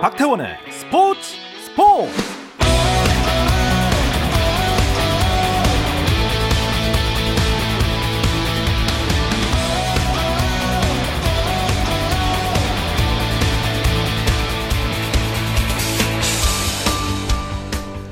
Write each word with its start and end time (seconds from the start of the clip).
박태원의 0.00 0.58
스포츠 0.70 1.20
스포츠 1.60 2.12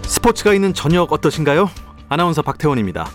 스포츠가 0.09 0.55
있는 0.55 0.75
저녁 0.75 1.13
어떠신가요? 1.13 1.71
아나운서 2.09 2.43
박태원입니다. 2.43 3.09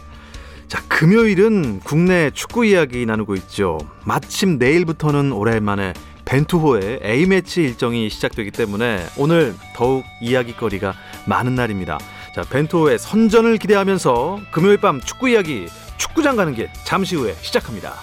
자, 0.69 0.81
금요일은 0.87 1.81
국내 1.81 2.31
축구 2.31 2.65
이야기 2.65 3.05
나누고 3.05 3.35
있죠. 3.35 3.77
마침 4.05 4.57
내일부터는 4.57 5.33
오랜만에 5.33 5.91
벤투호의 6.31 7.01
A매치 7.03 7.61
일정이 7.61 8.09
시작되기 8.09 8.51
때문에 8.51 9.05
오늘 9.17 9.53
더욱 9.75 10.05
이야기거리가 10.21 10.93
많은 11.25 11.55
날입니다. 11.55 11.99
자, 12.33 12.43
벤투호의 12.43 12.99
선전을 12.99 13.57
기대하면서 13.57 14.39
금요일 14.49 14.77
밤 14.77 15.01
축구 15.01 15.27
이야기 15.27 15.67
축구장 15.97 16.37
가는 16.37 16.55
길 16.55 16.69
잠시 16.85 17.17
후에 17.17 17.33
시작합니다. 17.41 17.95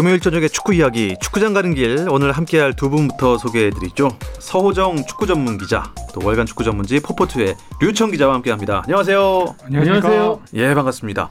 금요일 0.00 0.18
저녁에 0.18 0.48
축구 0.48 0.72
이야기 0.72 1.14
축구장 1.20 1.52
가는 1.52 1.74
길 1.74 2.06
오늘 2.08 2.32
함께할 2.32 2.72
두 2.72 2.88
분부터 2.88 3.36
소개해드리죠. 3.36 4.08
서호정 4.38 5.04
축구 5.04 5.26
전문 5.26 5.58
기자 5.58 5.92
또 6.14 6.26
월간 6.26 6.46
축구 6.46 6.64
전문지 6.64 7.00
포포투의 7.00 7.54
류청 7.82 8.10
기자와 8.10 8.32
함께합니다. 8.36 8.80
안녕하세요. 8.84 9.56
안녕하세요. 9.62 10.40
예 10.54 10.72
반갑습니다. 10.72 11.28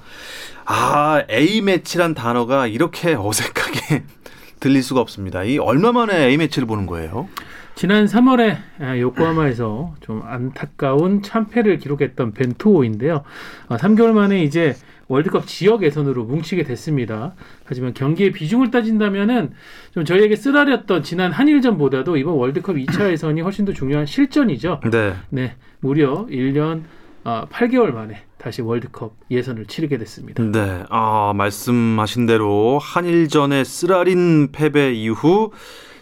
아 0.66 1.24
A 1.32 1.62
매치란 1.62 2.14
단어가 2.14 2.68
이렇게 2.68 3.16
어색하게 3.16 4.04
들릴 4.62 4.84
수가 4.84 5.02
없습니다. 5.02 5.44
이 5.44 5.58
얼마 5.58 5.92
만에 5.92 6.28
A 6.28 6.38
매치를 6.38 6.68
보는 6.68 6.86
거예요? 6.86 7.28
지난 7.74 8.06
3월에 8.06 9.00
요코하마에서 9.00 9.96
좀 10.02 10.22
안타까운 10.24 11.24
참패를 11.24 11.80
기록했던 11.80 12.34
벤투호인데요. 12.34 13.24
3개월 13.70 14.10
아, 14.12 14.14
만에 14.14 14.44
이제 14.44 14.76
월드컵 15.10 15.48
지역 15.48 15.84
예선으로 15.84 16.24
뭉치게 16.24 16.64
됐습니다. 16.64 17.34
하지만 17.66 17.94
경기의 17.94 18.32
비중을 18.32 18.72
따진다면은 18.72 19.52
좀 19.92 20.06
저희에게 20.06 20.36
쓰라렸던 20.36 21.04
지난 21.04 21.32
한일전보다도 21.32 22.16
이번 22.16 22.36
월드컵 22.36 22.76
2차 22.76 23.12
예선이 23.12 23.42
훨씬 23.42 23.66
더 23.66 23.74
중요한 23.74 24.06
실전이죠. 24.06 24.82
네. 24.92 25.16
네. 25.30 25.56
무려 25.80 26.28
1년 26.28 26.84
아, 27.24 27.48
8개월 27.52 27.92
만에 27.92 28.22
다시 28.38 28.62
월드컵 28.62 29.16
예선을 29.32 29.66
치르게 29.66 29.98
됐습니다. 29.98 30.44
네. 30.44 30.84
아, 30.90 31.34
말씀하신 31.36 32.28
대로 32.28 32.80
한일전의 32.80 33.66
쓰라린 33.66 34.52
패배 34.52 34.94
이후 34.94 35.52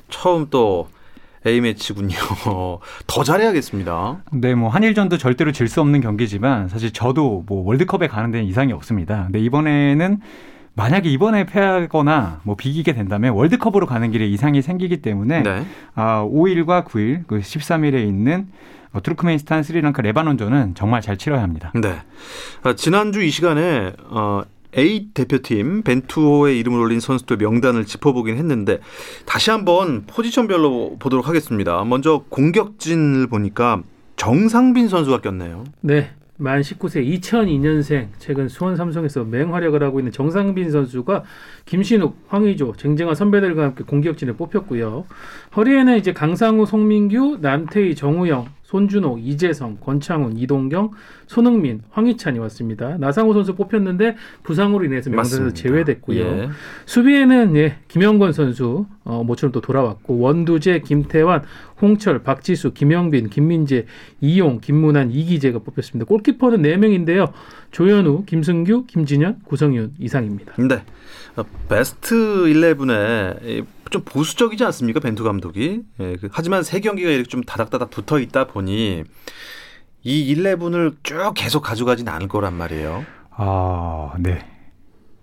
처음 0.09 0.47
또 0.49 0.89
A매치군요. 1.47 2.17
더 3.07 3.23
잘해야겠습니다. 3.23 4.23
네, 4.31 4.55
뭐 4.55 4.69
한일전도 4.69 5.17
절대로 5.17 5.51
질 5.51 5.67
수 5.67 5.81
없는 5.81 6.01
경기지만 6.01 6.69
사실 6.69 6.91
저도 6.93 7.43
뭐 7.47 7.65
월드컵에 7.65 8.07
가는 8.07 8.31
데는 8.31 8.45
이상이 8.45 8.71
없습니다. 8.73 9.23
근데 9.25 9.39
이번에는 9.39 10.19
만약에 10.75 11.09
이번에 11.09 11.45
패하거나 11.45 12.41
뭐 12.43 12.55
비기게 12.55 12.93
된다면 12.93 13.33
월드컵으로 13.33 13.85
가는 13.85 14.11
길에 14.11 14.27
이상이 14.27 14.61
생기기 14.61 15.01
때문에 15.01 15.43
네. 15.43 15.65
아, 15.95 16.23
5일과 16.23 16.85
9일 16.85 17.25
그 17.27 17.39
13일에 17.39 18.05
있는 18.07 18.47
어, 18.93 19.01
투르크메니스탄, 19.01 19.63
스리랑카, 19.63 20.01
레바논전은 20.01 20.75
정말 20.75 21.01
잘 21.01 21.17
치러야 21.17 21.41
합니다. 21.41 21.73
네. 21.75 21.95
아, 22.63 22.73
지난주 22.75 23.21
이 23.21 23.29
시간에 23.31 23.91
어, 24.09 24.43
A 24.75 25.09
대표팀 25.13 25.83
벤투호의 25.83 26.59
이름을 26.59 26.79
올린 26.79 26.99
선수들 26.99 27.37
명단을 27.37 27.85
짚어보긴 27.85 28.35
했는데 28.37 28.79
다시 29.25 29.51
한번 29.51 30.03
포지션별로 30.07 30.97
보도록 30.99 31.27
하겠습니다. 31.27 31.83
먼저 31.83 32.23
공격진을 32.29 33.27
보니까 33.27 33.83
정상빈 34.15 34.87
선수가 34.87 35.21
꼈네요. 35.21 35.63
네. 35.81 36.11
만 36.39 36.61
19세 36.61 37.19
2002년생 37.19 38.09
최근 38.19 38.47
수원 38.47 38.75
삼성에서 38.75 39.23
맹활약을 39.23 39.81
하고 39.81 39.99
있는 39.99 40.11
정상빈 40.11 40.69
선수가 40.69 41.23
김신욱, 41.65 42.15
황의조, 42.27 42.75
쟁쟁한 42.77 43.15
선배들과 43.15 43.63
함께 43.63 43.83
공격진에 43.83 44.33
뽑혔고요. 44.33 45.05
허리에는 45.55 45.97
이제 45.97 46.13
강상우, 46.13 46.67
송민규, 46.67 47.39
남태희, 47.41 47.95
정우영, 47.95 48.49
손준호, 48.67 49.19
이재성, 49.19 49.77
권창훈, 49.79 50.37
이동경, 50.37 50.91
손흥민, 51.25 51.83
황희찬이 51.89 52.37
왔습니다. 52.39 52.97
나상호 52.97 53.31
선수 53.31 53.55
뽑혔는데 53.55 54.17
부상으로 54.43 54.83
인해서 54.83 55.09
명단에서 55.09 55.53
제외됐고요. 55.53 56.19
예. 56.19 56.49
수비에는 56.85 57.55
예, 57.55 57.77
김영권 57.87 58.33
선수 58.33 58.85
어, 59.05 59.23
모처럼 59.23 59.53
또 59.53 59.61
돌아왔고 59.61 60.19
원두재, 60.19 60.81
김태환, 60.81 61.43
홍철, 61.81 62.23
박지수, 62.23 62.73
김영빈, 62.73 63.29
김민재, 63.29 63.85
이용, 64.19 64.59
김문환, 64.59 65.11
이기재가 65.11 65.59
뽑혔습니다. 65.59 66.05
골키퍼는 66.05 66.61
4명인데요. 66.63 67.31
조현우, 67.71 68.25
김승규, 68.25 68.85
김진현, 68.87 69.43
구성윤 69.45 69.93
이상입니다. 69.97 70.55
네. 70.57 70.83
어, 71.37 71.43
베스트 71.69 72.15
11에 72.15 73.65
좀 73.89 74.01
보수적이지 74.03 74.63
않습니까 74.65 74.99
벤투 74.99 75.23
감독이 75.23 75.81
예, 75.99 76.17
그, 76.17 76.29
하지만 76.31 76.63
세 76.63 76.79
경기가 76.79 77.09
이렇게 77.09 77.27
좀 77.27 77.43
다닥다닥 77.43 77.89
붙어 77.89 78.19
있다 78.19 78.47
보니 78.57 79.03
이 80.03 80.35
11을 80.35 80.95
쭉 81.03 81.33
계속 81.35 81.61
가져가진 81.61 82.07
않을 82.07 82.27
거란 82.27 82.53
말이에요. 82.53 83.05
아, 83.31 84.13
네. 84.19 84.45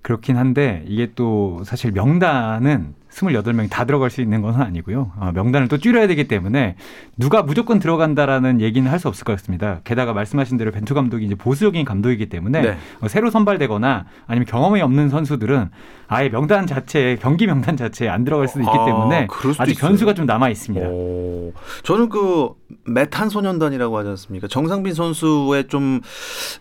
그렇긴 0.02 0.36
한데 0.36 0.84
이게 0.86 1.12
또 1.14 1.62
사실 1.64 1.90
명단은 1.92 2.94
28명이 3.14 3.70
다 3.70 3.84
들어갈 3.84 4.10
수 4.10 4.20
있는 4.20 4.42
것은 4.42 4.60
아니고요. 4.60 5.12
어, 5.18 5.30
명단을 5.34 5.68
또 5.68 5.78
줄여야 5.78 6.06
되기 6.08 6.26
때문에 6.26 6.76
누가 7.16 7.42
무조건 7.42 7.78
들어간다라는 7.78 8.60
얘기는 8.60 8.90
할 8.90 8.98
수 8.98 9.08
없을 9.08 9.24
것 9.24 9.32
같습니다. 9.34 9.80
게다가 9.84 10.12
말씀하신 10.12 10.56
대로 10.56 10.70
벤투 10.70 10.94
감독이 10.94 11.24
이제 11.26 11.34
보수적인 11.34 11.84
감독이기 11.84 12.28
때문에 12.28 12.62
네. 12.62 12.76
어, 13.00 13.08
새로 13.08 13.30
선발되거나 13.30 14.04
아니면 14.26 14.46
경험이 14.46 14.80
없는 14.82 15.08
선수들은 15.10 15.70
아예 16.06 16.28
명단 16.28 16.66
자체에 16.66 17.16
경기 17.16 17.46
명단 17.46 17.76
자체에 17.76 18.08
안 18.08 18.24
들어갈 18.24 18.46
수도 18.48 18.60
있기 18.60 18.70
아, 18.70 18.84
때문에 18.84 19.26
아, 19.30 19.48
아직 19.58 19.72
있어요. 19.72 19.88
변수가 19.88 20.14
좀 20.14 20.26
남아 20.26 20.48
있습니다. 20.50 20.86
오, 20.88 21.52
저는 21.82 22.08
그 22.08 22.50
메탄 22.86 23.28
소년단이라고 23.28 23.96
하지 23.98 24.10
않습니까? 24.10 24.46
정상빈 24.48 24.94
선수의 24.94 25.68
좀 25.68 26.00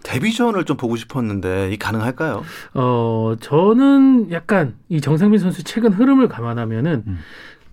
데뷔전을 0.04 0.64
좀 0.66 0.78
보고 0.78 0.96
싶었는데 0.96 1.72
이 1.72 1.78
가능할까요? 1.78 2.44
어, 2.74 3.36
저는 3.40 4.32
약간 4.32 4.76
이 4.90 5.02
정상빈 5.02 5.40
선수 5.40 5.64
최근 5.64 5.92
흐름을 5.94 6.28
감 6.30 6.43
감안하면은 6.44 7.04
음. 7.08 7.20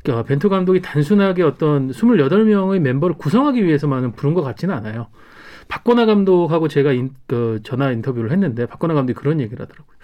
어, 0.09 0.23
벤투 0.23 0.49
감독이 0.49 0.81
단순하게 0.81 1.43
어떤 1.43 1.91
28명의 1.91 2.79
멤버를 2.79 3.17
구성하기 3.17 3.65
위해서만은 3.65 4.13
부른 4.13 4.35
것 4.35 4.43
같지는 4.43 4.75
않아요. 4.75 5.09
박건하 5.69 6.07
감독하고 6.07 6.69
제가 6.69 6.93
인, 6.93 7.11
그 7.27 7.61
전화 7.63 7.93
인터뷰를 7.93 8.33
했는데 8.33 8.67
박건하 8.67 8.95
감독이 8.95 9.17
그런 9.17 9.41
얘기를 9.41 9.63
하더라고요. 9.63 9.97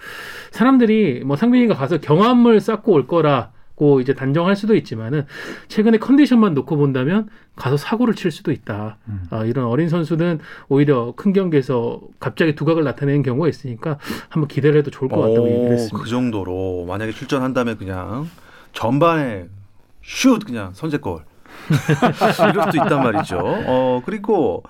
사람들이 0.51 1.23
뭐 1.25 1.35
상빈이가 1.35 1.73
가서 1.73 1.97
경험을 1.97 2.61
쌓고 2.61 2.93
올 2.93 3.05
거라고 3.05 3.99
이제 3.99 4.13
단정할 4.13 4.55
수도 4.55 4.75
있지만은 4.75 5.25
최근에 5.67 5.97
컨디션만 5.97 6.53
놓고 6.53 6.77
본다면 6.77 7.27
가서 7.57 7.75
사고를 7.75 8.13
칠 8.13 8.31
수도 8.31 8.53
있다. 8.53 8.97
음. 9.09 9.23
어, 9.31 9.43
이런 9.43 9.65
어린 9.65 9.89
선수는 9.89 10.39
오히려 10.69 11.13
큰 11.17 11.33
경기에서 11.33 11.99
갑자기 12.19 12.55
두각을 12.55 12.85
나타내는 12.85 13.23
경우가 13.23 13.49
있으니까 13.49 13.97
한번 14.29 14.47
기대를 14.47 14.79
해도 14.79 14.91
좋을 14.91 15.09
것 15.09 15.17
같다고 15.17 15.49
얘기를 15.49 15.71
했습니다. 15.71 15.97
그 15.97 16.09
정도로 16.09 16.85
만약에 16.87 17.11
출전한다면 17.11 17.77
그냥 17.77 18.27
전반에 18.77 19.47
슛 20.03 20.45
그냥 20.45 20.71
선제골 20.73 21.25
이럴 22.51 22.71
수도 22.71 22.83
있단 22.83 23.03
말이죠. 23.03 23.39
어 23.65 24.01
그리고 24.05 24.61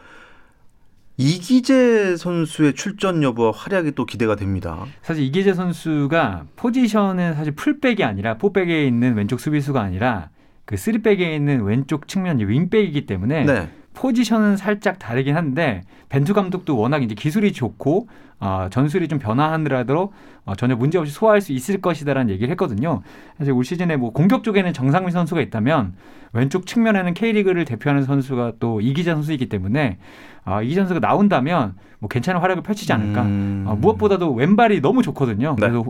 이기재 1.17 2.15
선수의 2.15 2.73
출전 2.73 3.21
여부와 3.21 3.51
활약이 3.51 3.91
또 3.95 4.05
기대가 4.05 4.35
됩니다. 4.35 4.85
사실 5.01 5.25
이기재 5.25 5.53
선수가 5.53 6.45
포지션은 6.55 7.33
사실 7.33 7.53
풀백이 7.53 8.05
아니라 8.05 8.37
포백에 8.37 8.85
있는 8.85 9.15
왼쪽 9.15 9.41
수비수가 9.41 9.81
아니라 9.81 10.29
그 10.63 10.77
쓰리백에 10.77 11.35
있는 11.35 11.63
왼쪽 11.63 12.07
측면 12.07 12.39
윙백이기 12.39 13.07
때문에 13.07 13.43
네. 13.43 13.69
포지션은 13.97 14.57
살짝 14.57 14.99
다르긴 14.99 15.35
한데 15.35 15.81
벤투 16.09 16.35
감독도 16.35 16.77
워낙 16.77 17.01
이제 17.01 17.15
기술이 17.15 17.51
좋고 17.51 18.07
어, 18.39 18.67
전술이 18.69 19.07
좀 19.07 19.17
변화하느라도 19.17 20.13
어, 20.45 20.55
전혀 20.55 20.75
문제 20.75 20.99
없이 20.99 21.11
소화할 21.11 21.41
수 21.41 21.51
있을 21.51 21.81
것이다라는 21.81 22.31
얘기를 22.31 22.51
했거든요. 22.51 23.01
사실 23.39 23.53
올 23.53 23.65
시즌에 23.65 23.97
뭐 23.97 24.11
공격 24.11 24.43
쪽에는 24.43 24.71
정상민 24.71 25.11
선수가 25.11 25.41
있다면 25.41 25.95
왼쪽 26.33 26.67
측면에는 26.67 27.15
K리그를 27.15 27.65
대표하는 27.65 28.03
선수가 28.03 28.53
또 28.59 28.81
이기자 28.81 29.15
선수이기 29.15 29.49
때문에 29.49 29.97
어, 30.45 30.61
이기 30.61 30.75
선수가 30.75 30.99
나온다면 30.99 31.73
뭐 31.97 32.07
괜찮은 32.07 32.39
활약을 32.39 32.61
펼치지 32.61 32.93
않을까. 32.93 33.23
음... 33.23 33.65
어, 33.67 33.75
무엇보다도 33.75 34.31
왼발이 34.33 34.81
너무 34.81 35.01
좋거든요. 35.01 35.55
네. 35.57 35.67
그래서 35.69 35.83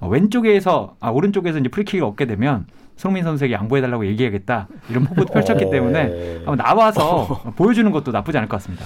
어, 0.00 0.08
왼쪽에서 0.08 0.96
아 0.98 1.10
오른쪽에서 1.10 1.60
이제 1.60 1.68
프리킥을 1.68 2.04
얻게 2.04 2.26
되면 2.26 2.66
손흥민 2.96 3.24
선수에게 3.24 3.54
양보해달라고 3.54 4.06
얘기해야겠다 4.06 4.68
이런 4.90 5.04
포부도 5.04 5.32
펼쳤기 5.34 5.70
때문에 5.70 6.36
한번 6.44 6.56
나와서 6.56 7.42
보여주는 7.56 7.90
것도 7.90 8.12
나쁘지 8.12 8.38
않을 8.38 8.48
것 8.48 8.56
같습니다. 8.56 8.84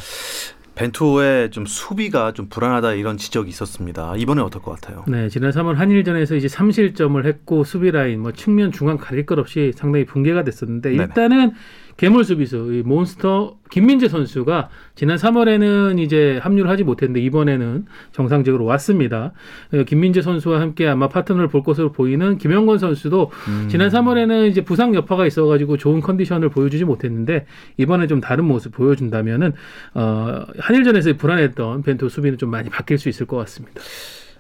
벤투의 0.77 1.51
좀 1.51 1.65
수비가 1.65 2.33
좀 2.33 2.49
불안하다 2.49 2.93
이런 2.93 3.17
지적이 3.17 3.49
있었습니다. 3.49 4.15
이번에 4.17 4.43
어떨 4.43 4.61
것 4.61 4.79
같아요? 4.79 5.05
네, 5.09 5.29
지난 5.31 5.51
3월 5.51 5.75
한일전에서 5.77 6.37
이제 6.37 6.49
3실점을 6.49 7.25
했고 7.25 7.65
수비 7.65 7.91
라인 7.91 8.21
뭐 8.21 8.33
측면 8.33 8.73
중앙 8.73 8.99
가릴 8.99 9.25
것 9.25 9.39
없이 9.39 9.73
상당히 9.75 10.05
붕괴가 10.05 10.45
됐었는데 10.45 10.91
네네. 10.91 11.03
일단은 11.03 11.53
괴물 11.97 12.25
수비수 12.25 12.75
이 12.75 12.83
몬스터 12.83 13.57
김민재 13.71 14.09
선수가 14.09 14.69
지난 14.95 15.17
3월에는 15.17 15.99
이제 15.99 16.39
합류를 16.43 16.71
하지 16.71 16.85
못했는데 16.85 17.21
이번에는 17.21 17.87
정상적으로 18.13 18.65
왔습니다. 18.67 19.33
어, 19.73 19.83
김민재 19.85 20.23
선수와 20.23 20.61
함께 20.61 20.87
아마 20.87 21.09
파트너를 21.09 21.49
볼 21.49 21.63
것으로 21.63 21.93
보이는 21.93 22.39
김영건 22.39 22.79
선수도 22.79 23.31
음. 23.49 23.69
지난 23.69 23.89
3월에는 23.89 24.51
이제 24.51 24.63
부상 24.63 24.95
여파가 24.95 25.27
있어가지고 25.27 25.79
좋은 25.79 26.01
컨디션을 26.01 26.51
보여주지 26.51 26.85
못했는데 26.85 27.47
이번에 27.79 28.07
좀 28.07 28.21
다른 28.21 28.45
모습 28.45 28.73
보여준다면은 28.73 29.55
어, 29.95 30.45
한일전에서 30.59 31.15
불안했던 31.15 31.83
벤투 31.83 32.09
수비는 32.09 32.39
좀 32.39 32.51
많이 32.51 32.69
바뀔 32.69 32.99
수 32.99 33.09
있을 33.09 33.27
것 33.27 33.37
같습니다. 33.39 33.81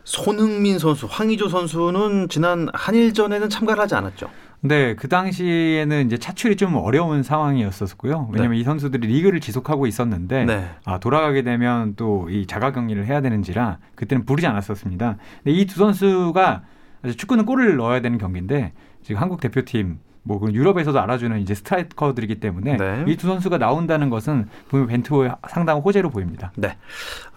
손흥민 0.05 0.79
선수, 0.79 1.07
황의조 1.11 1.49
선수는 1.49 2.29
지난 2.29 2.69
한일전에는 2.73 3.49
참가를 3.49 3.83
하지 3.83 3.97
않았죠. 3.97 4.31
네, 4.63 4.95
그 4.97 5.09
당시에는 5.09 6.07
이제 6.07 6.17
차출이 6.19 6.57
좀 6.57 6.75
어려운 6.77 7.23
상황이었었고요. 7.23 8.31
왜냐하면 8.33 8.57
네. 8.57 8.61
이 8.61 8.65
선수들이 8.65 9.07
리그를 9.07 9.41
지속하고 9.41 9.87
있었는데 9.87 10.45
네. 10.45 10.71
아, 10.85 10.99
돌아가게 10.99 11.43
되면 11.43 11.95
또 11.97 12.27
이 12.31 12.47
자가 12.47 12.73
격리를 12.73 13.07
해야 13.07 13.21
되는지라 13.21 13.79
그때는 13.95 14.25
부르지 14.25 14.47
않았었습니다. 14.47 15.17
근데 15.45 15.57
이 15.57 15.67
두 15.67 15.77
선수가 15.79 16.63
축구는 17.17 17.45
골을 17.47 17.77
넣어야 17.77 18.01
되는 18.01 18.19
경기인데 18.19 18.73
지금 19.03 19.21
한국 19.21 19.41
대표팀 19.41 19.99
뭐 20.27 20.41
유럽에서도 20.51 20.99
알아주는 21.01 21.41
이제 21.41 21.55
스트라이커들이기 21.55 22.41
때문에 22.41 22.77
네. 22.77 23.05
이두 23.07 23.29
선수가 23.29 23.59
나온다는 23.59 24.11
것은 24.11 24.49
분명 24.69 24.89
벤투호의 24.89 25.31
상당한 25.49 25.83
호재로 25.83 26.11
보입니다. 26.11 26.51
네. 26.57 26.77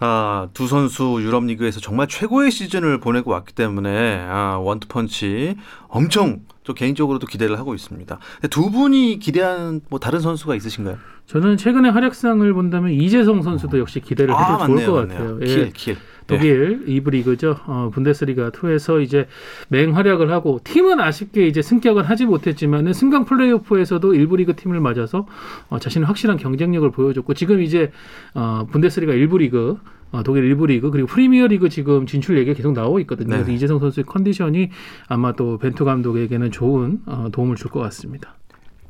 아, 0.00 0.48
두 0.54 0.66
선수 0.66 1.18
유럽 1.20 1.44
리그에서 1.44 1.78
정말 1.78 2.08
최고의 2.08 2.50
시즌을 2.50 2.98
보내고 2.98 3.30
왔기 3.30 3.54
때문에 3.54 4.26
아, 4.28 4.58
원투펀치 4.60 5.56
엄청 5.88 6.40
저 6.64 6.74
개인적으로도 6.74 7.26
기대를 7.26 7.58
하고 7.58 7.74
있습니다. 7.74 8.18
두 8.50 8.70
분이 8.70 9.18
기대하는 9.20 9.80
뭐 9.88 9.98
다른 10.00 10.18
선수가 10.20 10.56
있으신가요? 10.56 10.98
저는 11.26 11.56
최근에 11.56 11.90
활약상을 11.90 12.52
본다면 12.52 12.90
이재성 12.90 13.42
선수도 13.42 13.78
역시 13.78 14.00
기대를 14.00 14.34
해도 14.34 14.42
아, 14.44 14.66
좋을 14.66 14.68
맞네요, 14.68 14.92
것 14.92 14.98
맞네요. 15.00 15.18
같아요. 15.18 15.38
킬, 15.38 15.58
예. 15.58 15.70
킬. 15.72 15.96
독일 16.30 16.84
네. 16.86 16.92
이부 16.94 17.10
리그죠. 17.10 17.56
어, 17.66 17.90
분데스리가 17.92 18.50
2에서 18.50 19.02
이제 19.02 19.26
맹활약을 19.68 20.30
하고 20.30 20.60
팀은 20.64 21.00
아쉽게 21.00 21.46
이제 21.46 21.62
승격은 21.62 22.04
하지 22.04 22.26
못했지만은 22.26 22.92
승강 22.92 23.24
플레이오프에서도 23.24 24.14
일부 24.14 24.36
리그 24.36 24.54
팀을 24.56 24.80
맞아서 24.80 25.26
어, 25.68 25.78
자신의 25.78 26.06
확실한 26.06 26.36
경쟁력을 26.38 26.88
보여줬고 26.90 27.34
지금 27.34 27.60
이제 27.60 27.90
어, 28.34 28.66
분데스리가 28.70 29.12
일부 29.12 29.38
리그 29.38 29.78
어, 30.12 30.22
독일 30.24 30.44
일부 30.44 30.66
리그 30.66 30.90
그리고 30.90 31.06
프리미어 31.06 31.46
리그 31.46 31.68
지금 31.68 32.04
진출 32.06 32.36
얘기가 32.38 32.56
계속 32.56 32.72
나오고 32.72 32.98
있거든요. 33.00 33.28
네. 33.28 33.36
그래서 33.36 33.52
이재성 33.52 33.78
선수의 33.78 34.04
컨디션이 34.06 34.70
아마 35.08 35.32
또 35.32 35.56
벤투 35.58 35.84
감독에게는 35.84 36.50
좋은 36.50 37.00
어, 37.06 37.28
도움을 37.30 37.56
줄 37.56 37.70
것 37.70 37.78
같습니다. 37.80 38.34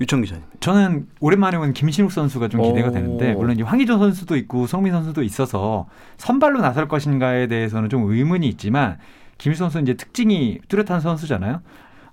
유청 0.01 0.23
기자님. 0.23 0.45
저는 0.61 1.09
오랜만에 1.21 1.59
온 1.59 1.73
김신욱 1.73 2.11
선수가 2.11 2.49
좀 2.49 2.63
기대가 2.63 2.91
되는데 2.91 3.35
물론 3.35 3.61
황희조 3.61 3.99
선수도 3.99 4.37
있고 4.37 4.67
성민 4.67 4.93
선수도 4.93 5.23
있어서 5.23 5.87
선발로 6.17 6.61
나설 6.61 6.89
것인가에 6.89 7.49
대해서는 7.49 7.91
좀 7.91 8.11
의문이 8.11 8.49
있지만 8.49 8.99
김신욱 9.37 9.59
선수는 9.59 9.83
이제 9.85 9.95
특징이 9.95 10.59
뚜렷한 10.69 11.01
선수잖아요. 11.01 11.61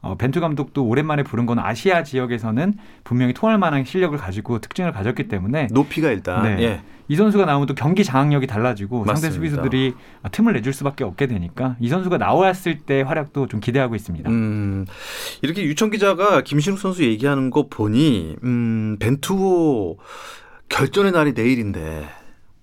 어, 0.02 0.16
벤투 0.16 0.40
감독도 0.40 0.86
오랜만에 0.86 1.24
부른 1.24 1.46
건 1.46 1.60
아시아 1.60 2.04
지역에서는 2.04 2.76
분명히 3.04 3.34
통할 3.34 3.58
만한 3.58 3.84
실력을 3.84 4.18
가지고 4.18 4.60
특징을 4.60 4.92
가졌기 4.92 5.28
때문에 5.28 5.68
높이가 5.72 6.12
일단 6.12 6.44
네. 6.44 6.64
예. 6.64 6.82
이 7.10 7.16
선수가 7.16 7.46
나오면 7.46 7.68
또 7.68 7.74
경기 7.74 8.04
장악력이 8.04 8.48
달라지고 8.48 9.06
맞습니다. 9.06 9.16
상대 9.16 9.34
수비수들이 9.34 9.94
틈을 10.32 10.54
내줄 10.54 10.74
수밖에 10.74 11.04
없게 11.04 11.28
되니까 11.28 11.78
이 11.80 11.88
선수가 11.88 12.18
나왔을 12.18 12.80
때 12.80 13.02
활약도 13.02 13.48
좀 13.48 13.62
기대하고 13.62 13.96
있습니다. 13.96 14.30
음, 14.30 14.86
이렇게 15.42 15.64
유청 15.64 15.90
기자가 15.90 16.42
김신욱 16.42 16.80
선수 16.80 17.04
얘기하는 17.04 17.50
거 17.50 17.68
보니 17.70 18.36
음, 18.44 18.98
벤투호 19.00 19.98
결전의 20.68 21.14
날이 21.14 21.32
내일인데 21.32 22.08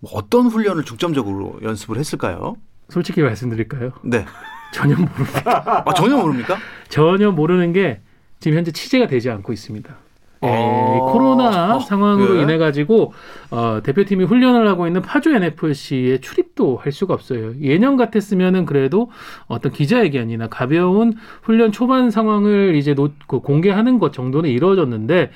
뭐 0.01 0.11
어떤 0.13 0.47
훈련을 0.47 0.85
중점적으로 0.85 1.59
연습을 1.63 1.97
했을까요? 1.97 2.57
솔직히 2.91 3.23
말씀드릴까요? 3.23 3.93
네. 4.03 4.27
전혀 4.75 4.97
모릅니다. 4.97 5.83
아, 5.87 5.95
전혀 5.95 6.17
모릅니까? 6.17 6.57
전혀 6.89 7.31
모르는 7.31 7.73
게 7.73 8.01
지금 8.41 8.59
현재 8.59 8.73
취재가 8.73 9.07
되지 9.07 9.31
않고 9.31 9.53
있습니다. 9.53 9.97
예, 10.43 10.49
아~ 10.49 10.99
코로나 11.13 11.77
아, 11.77 11.79
상황으로 11.79 12.37
예. 12.37 12.43
인해 12.43 12.59
가지고 12.59 13.15
어, 13.51 13.81
대표팀이 13.83 14.25
훈련을 14.25 14.67
하고 14.69 14.87
있는 14.87 15.01
파주 15.01 15.33
NFC에 15.35 16.19
출입도 16.19 16.77
할 16.77 16.93
수가 16.93 17.15
없어요. 17.15 17.55
예년 17.63 17.97
같았으면은 17.97 18.67
그래도 18.67 19.11
어떤 19.47 19.73
기자회견이나 19.73 20.49
가벼운 20.49 21.15
훈련 21.43 21.73
초반 21.73 22.11
상황을 22.11 22.75
이제 22.75 22.95
노, 22.95 23.11
그 23.27 23.39
공개하는 23.39 23.99
것 23.99 24.13
정도는 24.13 24.51
이루어졌는데 24.51 25.23
어, 25.23 25.31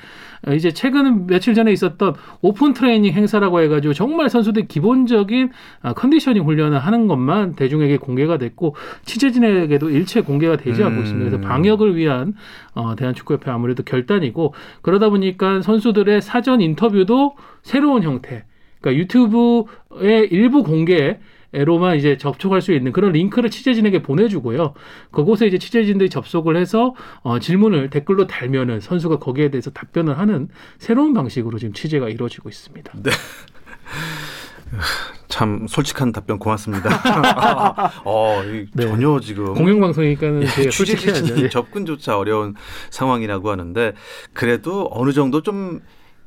이제 0.55 0.73
최근 0.73 1.27
며칠 1.27 1.55
전에 1.55 1.73
있었던 1.73 2.15
open 2.43 2.73
training 2.73 3.13
행사라고 3.13 3.61
해가지고 3.61 3.95
정말 3.95 4.29
선수들 4.29 4.69
기본적인 4.69 5.51
아, 5.83 5.93
conditioning 5.95 6.45
훈련을 6.45 6.79
하는 6.79 7.07
것만 7.07 7.55
대중에게 7.55 7.99
공개가 7.99 8.39
됐고 8.39 8.77
취재진에게도 9.05 9.91
일체 9.91 10.21
공개가 10.21 10.57
되지 10.57 10.83
않고 10.83 11.03
있습니다. 11.03 11.31
그래서 11.31 11.45
음. 11.45 11.49
방역을 11.49 11.97
위한 11.97 12.35
어, 12.75 12.95
대한축구협회 12.95 13.51
아무래도 13.51 13.83
결단이고 13.83 14.55
그러다 14.83 15.09
보니까 15.11 15.63
선수들의 15.63 16.23
사전 16.23 16.61
인터뷰도 16.61 17.35
새로운 17.63 18.03
형태. 18.03 18.45
그러니까 18.81 19.01
유튜브의 19.03 20.29
일부 20.31 20.63
공개로만 20.63 21.97
이제 21.97 22.17
접촉할 22.17 22.61
수 22.61 22.73
있는 22.73 22.93
그런 22.93 23.13
링크를 23.13 23.51
취재진에게 23.51 24.03
보내주고요. 24.03 24.75
그곳에 25.11 25.47
이제 25.47 25.59
취재진들이 25.59 26.11
접속을 26.11 26.57
해서 26.57 26.95
어, 27.23 27.39
질문을 27.39 27.91
댓글로 27.91 28.27
달면은 28.27 28.81
선수가 28.81 29.19
거기에 29.19 29.51
대해서 29.51 29.71
답변을 29.71 30.19
하는 30.19 30.49
새로운 30.79 31.15
방식으로 31.15 31.59
지금 31.59 31.73
취재가 31.73 32.09
이루어지고 32.09 32.49
있습니다. 32.49 32.93
네. 33.03 33.11
참 35.29 35.67
솔직한 35.69 36.13
답변 36.13 36.39
고맙습니다. 36.39 36.91
어, 38.05 38.43
네. 38.75 38.83
전혀 38.83 39.21
지금 39.21 39.55
공영방송이니까는 39.55 40.43
예, 40.43 40.69
취재진이 40.69 41.45
예. 41.45 41.49
접근조차 41.49 42.19
어려운 42.19 42.55
상황이라고 42.91 43.51
하는데 43.51 43.93
그래도 44.33 44.89
어느 44.91 45.13
정도 45.13 45.43
좀 45.43 45.81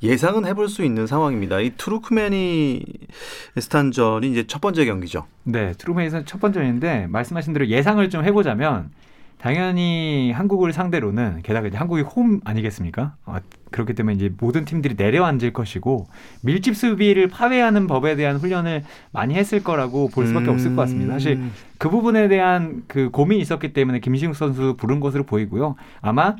예상은 0.03 0.45
해볼 0.45 0.67
수 0.67 0.83
있는 0.83 1.05
상황입니다. 1.05 1.59
이 1.59 1.73
투르크메니스탄전이 1.77 4.31
이제 4.31 4.47
첫 4.47 4.59
번째 4.61 4.85
경기죠. 4.85 5.27
네, 5.43 5.73
투르크메니스탄 5.73 6.25
첫 6.25 6.41
번째인데 6.41 7.05
말씀하신 7.07 7.53
대로 7.53 7.67
예상을 7.67 8.09
좀 8.09 8.25
해보자면 8.25 8.89
당연히 9.37 10.31
한국을 10.31 10.71
상대로는 10.71 11.41
게다가 11.41 11.67
이제 11.67 11.75
한국이 11.75 12.03
홈 12.03 12.39
아니겠습니까? 12.45 13.15
어, 13.25 13.37
그렇기 13.71 13.95
때문에 13.95 14.15
이제 14.15 14.31
모든 14.39 14.63
팀들이 14.65 14.93
내려앉을 14.95 15.51
것이고 15.53 16.05
밀집 16.43 16.75
수비를 16.75 17.27
파괴하는 17.27 17.87
법에 17.87 18.15
대한 18.15 18.37
훈련을 18.37 18.83
많이 19.11 19.33
했을 19.33 19.63
거라고 19.63 20.09
볼 20.09 20.27
수밖에 20.27 20.45
음... 20.45 20.53
없을 20.53 20.75
것 20.75 20.83
같습니다. 20.83 21.13
사실 21.13 21.41
그 21.79 21.89
부분에 21.89 22.27
대한 22.27 22.83
그 22.87 23.09
고민이 23.09 23.41
있었기 23.41 23.73
때문에 23.73 23.99
김신욱 23.99 24.35
선수 24.35 24.75
부른 24.77 24.99
것으로 24.99 25.23
보이고요. 25.23 25.75
아마 26.01 26.35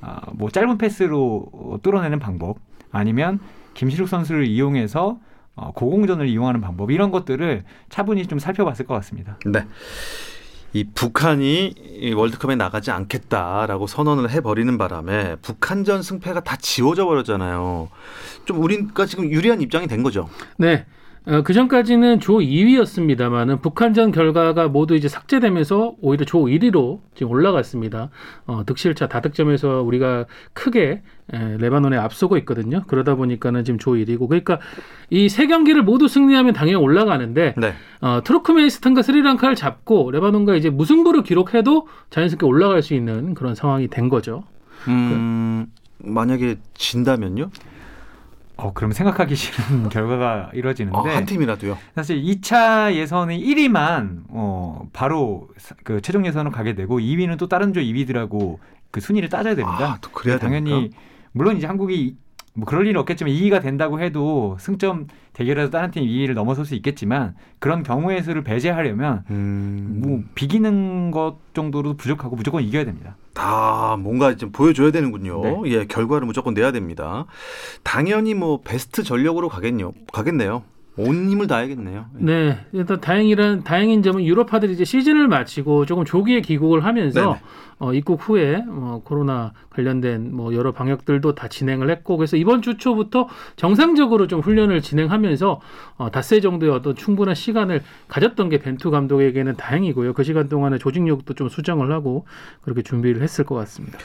어, 0.00 0.18
뭐 0.34 0.48
짧은 0.48 0.78
패스로 0.78 1.80
뚫어내는 1.82 2.20
방법 2.20 2.58
아니면 2.94 3.40
김시룩 3.74 4.08
선수를 4.08 4.46
이용해서 4.46 5.18
어, 5.56 5.72
고공전을 5.72 6.28
이용하는 6.28 6.60
방법 6.60 6.90
이런 6.90 7.10
것들을 7.10 7.64
차분히 7.88 8.26
좀 8.26 8.38
살펴봤을 8.38 8.86
것 8.86 8.94
같습니다. 8.94 9.38
네. 9.46 9.66
이 10.72 10.82
북한이 10.92 12.12
월드컵에 12.16 12.56
나가지 12.56 12.90
않겠다라고 12.90 13.86
선언을 13.86 14.30
해버리는 14.30 14.76
바람에 14.76 15.36
북한전 15.36 16.02
승패가 16.02 16.40
다 16.40 16.56
지워져 16.56 17.04
버렸잖아요. 17.04 17.88
좀 18.44 18.60
우리가 18.60 19.06
지금 19.06 19.30
유리한 19.30 19.60
입장이 19.60 19.86
된 19.86 20.02
거죠. 20.02 20.28
네. 20.56 20.84
어, 21.26 21.40
그 21.42 21.54
전까지는 21.54 22.20
조 22.20 22.34
2위였습니다만은 22.34 23.62
북한전 23.62 24.12
결과가 24.12 24.68
모두 24.68 24.94
이제 24.94 25.08
삭제되면서 25.08 25.94
오히려 26.02 26.26
조 26.26 26.40
1위로 26.40 27.00
지금 27.14 27.32
올라갔습니다. 27.32 28.10
어, 28.46 28.64
득실차 28.66 29.08
다득점에서 29.08 29.80
우리가 29.82 30.26
크게 30.52 31.02
에, 31.32 31.56
레바논에 31.56 31.96
앞서고 31.96 32.36
있거든요. 32.38 32.82
그러다 32.88 33.14
보니까는 33.14 33.64
지금 33.64 33.78
조 33.78 33.92
1위고 33.92 34.28
그러니까 34.28 34.58
이 35.08 35.28
세 35.30 35.46
경기를 35.46 35.82
모두 35.82 36.08
승리하면 36.08 36.52
당연히 36.52 36.76
올라가는데 36.76 37.54
네. 37.56 37.72
어, 38.02 38.20
트루크메니스탄과 38.22 39.00
스리랑카를 39.00 39.54
잡고 39.54 40.10
레바논과 40.10 40.56
이제 40.56 40.68
무승부를 40.68 41.22
기록해도 41.22 41.88
자연스럽게 42.10 42.44
올라갈 42.44 42.82
수 42.82 42.92
있는 42.92 43.32
그런 43.32 43.54
상황이 43.54 43.88
된 43.88 44.10
거죠. 44.10 44.44
음, 44.88 45.68
그, 46.02 46.06
만약에 46.10 46.56
진다면요? 46.74 47.48
어, 48.56 48.72
그럼 48.72 48.92
생각하기 48.92 49.34
싫은 49.34 49.88
결과가 49.90 50.50
이루어지는데. 50.54 50.96
어, 50.96 51.02
한 51.02 51.24
팀이라도요? 51.24 51.76
사실 51.94 52.22
2차 52.22 52.94
예선의 52.94 53.40
1위만, 53.40 54.24
어, 54.28 54.88
바로 54.92 55.48
그 55.82 56.00
최종 56.00 56.24
예선으로 56.26 56.52
가게 56.52 56.74
되고 56.74 56.98
2위는 56.98 57.38
또 57.38 57.48
다른 57.48 57.72
조 57.72 57.80
2위들하고 57.80 58.58
그 58.90 59.00
순위를 59.00 59.28
따져야 59.28 59.54
됩니다. 59.54 59.94
아, 59.94 59.98
또 60.00 60.10
그래야 60.10 60.38
당연히, 60.38 60.70
됩니까? 60.70 60.96
물론 61.32 61.56
이제 61.56 61.66
한국이 61.66 62.16
뭐 62.54 62.64
그럴 62.66 62.86
일은 62.86 63.00
없겠지만 63.00 63.32
2위가 63.34 63.60
된다고 63.60 64.00
해도 64.00 64.56
승점 64.60 65.08
대결에서 65.32 65.70
다른 65.70 65.90
팀 65.90 66.04
2위를 66.04 66.34
넘어설 66.34 66.64
수 66.64 66.76
있겠지만 66.76 67.34
그런 67.58 67.82
경우의 67.82 68.22
수를 68.22 68.44
배제하려면 68.44 69.24
음. 69.30 70.00
뭐 70.04 70.22
비기는 70.36 71.10
것 71.10 71.38
정도로 71.52 71.96
부족하고 71.96 72.36
무조건 72.36 72.62
이겨야 72.62 72.84
됩니다. 72.84 73.16
다 73.34 73.96
뭔가 73.98 74.36
좀 74.36 74.52
보여줘야 74.52 74.90
되는군요. 74.90 75.42
네. 75.42 75.60
예, 75.66 75.86
결과를 75.86 76.26
무조건 76.26 76.54
내야 76.54 76.72
됩니다. 76.72 77.26
당연히 77.82 78.32
뭐 78.34 78.60
베스트 78.62 79.02
전력으로 79.02 79.48
가겠요, 79.48 79.92
가겠네요. 80.12 80.62
온 80.96 81.28
힘을 81.28 81.46
다해야겠네요. 81.48 82.06
예. 82.20 82.24
네, 82.24 82.66
일단 82.72 83.00
다행이란 83.00 83.64
다행인 83.64 84.02
점은 84.02 84.24
유럽파들이 84.24 84.72
이제 84.72 84.84
시즌을 84.84 85.26
마치고 85.26 85.86
조금 85.86 86.04
조기에 86.04 86.40
귀국을 86.40 86.84
하면서 86.84 87.38
어, 87.78 87.92
입국 87.92 88.28
후에 88.28 88.62
어, 88.68 89.02
코로나 89.04 89.52
관련된 89.70 90.34
뭐 90.34 90.54
여러 90.54 90.72
방역들도 90.72 91.34
다 91.34 91.48
진행을 91.48 91.90
했고 91.90 92.16
그래서 92.16 92.36
이번 92.36 92.62
주 92.62 92.76
초부터 92.76 93.28
정상적으로 93.56 94.28
좀 94.28 94.40
훈련을 94.40 94.80
진행하면서 94.80 95.60
어, 95.96 96.10
닷새 96.10 96.40
정도의 96.40 96.72
어떤 96.72 96.94
충분한 96.94 97.34
시간을 97.34 97.82
가졌던 98.06 98.48
게 98.48 98.58
벤투 98.58 98.90
감독에게는 98.90 99.56
다행이고요. 99.56 100.12
그 100.12 100.22
시간 100.22 100.48
동안에 100.48 100.78
조직력도 100.78 101.34
좀 101.34 101.48
수정을 101.48 101.90
하고 101.90 102.26
그렇게 102.62 102.82
준비를 102.82 103.22
했을 103.22 103.44
것 103.44 103.56
같습니다. 103.56 103.98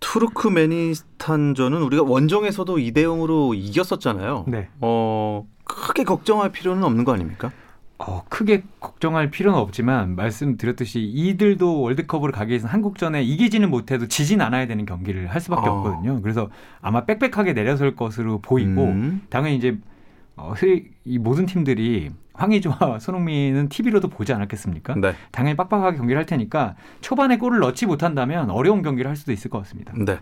투르크메니스탄전은 0.00 1.82
우리가 1.82 2.02
원정에서도 2.02 2.76
2대 2.76 2.98
0으로 2.98 3.54
이겼었잖아요. 3.54 4.44
네. 4.48 4.68
어, 4.80 5.46
크게 5.64 6.04
걱정할 6.04 6.50
필요는 6.50 6.82
없는 6.82 7.04
거 7.04 7.12
아닙니까? 7.12 7.52
어, 7.98 8.24
크게 8.30 8.64
걱정할 8.80 9.30
필요는 9.30 9.58
없지만 9.58 10.16
말씀드렸듯이 10.16 11.00
이들도 11.02 11.82
월드컵으로 11.82 12.32
가기 12.32 12.50
위해서 12.50 12.66
한국전에 12.66 13.22
이기지는 13.22 13.68
못해도 13.68 14.08
지진 14.08 14.40
않아야 14.40 14.66
되는 14.66 14.86
경기를 14.86 15.26
할 15.26 15.40
수밖에 15.40 15.68
어. 15.68 15.74
없거든요. 15.74 16.22
그래서 16.22 16.48
아마 16.80 17.04
빽빽하게 17.04 17.52
내려설 17.52 17.94
것으로 17.94 18.38
보이고 18.40 18.84
음. 18.84 19.22
당연히 19.28 19.56
이제 19.56 19.78
어, 20.36 20.54
이 21.04 21.18
모든 21.18 21.44
팀들이 21.44 22.10
황희조와 22.40 22.98
손흥민은 23.00 23.68
TV로도 23.68 24.08
보지 24.08 24.32
않았겠습니까? 24.32 24.94
네. 24.96 25.14
당연히 25.30 25.56
빡빡하게 25.56 25.98
경기를 25.98 26.18
할 26.18 26.26
테니까 26.26 26.74
초반에 27.00 27.36
골을 27.36 27.60
넣지 27.60 27.86
못한다면 27.86 28.50
어려운 28.50 28.82
경기를 28.82 29.08
할 29.08 29.16
수도 29.16 29.32
있을 29.32 29.50
것 29.50 29.58
같습니다. 29.58 29.92
네. 29.96 30.18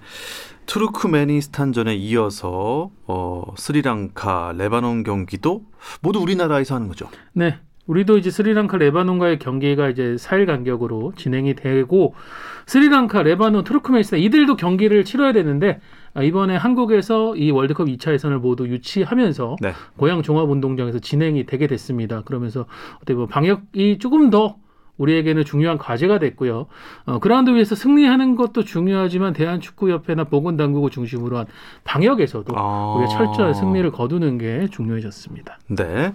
투르크메니스탄전에 0.66 1.94
이어서 1.96 2.90
어, 3.06 3.44
스리랑카, 3.56 4.54
레바논 4.56 5.04
경기도 5.04 5.64
모두 6.02 6.20
우리나라에서 6.20 6.74
하는 6.74 6.88
거죠. 6.88 7.08
네. 7.32 7.58
우리도 7.86 8.18
이제 8.18 8.30
스리랑카 8.30 8.76
레바논과의 8.76 9.38
경기가 9.38 9.88
이제 9.88 10.16
4일 10.18 10.44
간격으로 10.46 11.14
진행이 11.16 11.54
되고 11.54 12.14
스리랑카, 12.66 13.22
레바논, 13.22 13.64
투르크메니스탄 13.64 14.20
이들도 14.20 14.56
경기를 14.56 15.06
치러야 15.06 15.32
되는데 15.32 15.70
아, 15.70 15.80
이번에 16.22 16.56
한국에서 16.56 17.36
이 17.36 17.50
월드컵 17.50 17.86
2차 17.86 18.12
예선을 18.12 18.38
모두 18.38 18.68
유치하면서 18.68 19.56
네. 19.60 19.72
고양 19.96 20.22
종합운동장에서 20.22 20.98
진행이 20.98 21.46
되게 21.46 21.66
됐습니다. 21.66 22.22
그러면서 22.22 22.66
어떻게 22.96 23.14
보면 23.14 23.28
방역이 23.28 23.98
조금 23.98 24.30
더 24.30 24.56
우리에게는 24.98 25.44
중요한 25.44 25.78
과제가 25.78 26.18
됐고요. 26.18 26.66
어, 27.06 27.18
그라운드 27.20 27.50
위에서 27.50 27.74
승리하는 27.74 28.36
것도 28.36 28.64
중요하지만 28.64 29.32
대한축구협회나 29.32 30.24
보건당국을 30.24 30.90
중심으로 30.90 31.38
한 31.38 31.46
방역에서도 31.84 32.52
아. 32.56 32.94
우리가 32.96 33.08
철저한 33.08 33.54
승리를 33.54 33.90
거두는 33.92 34.38
게 34.38 34.66
중요해졌습니다. 34.70 35.58
네. 35.68 36.12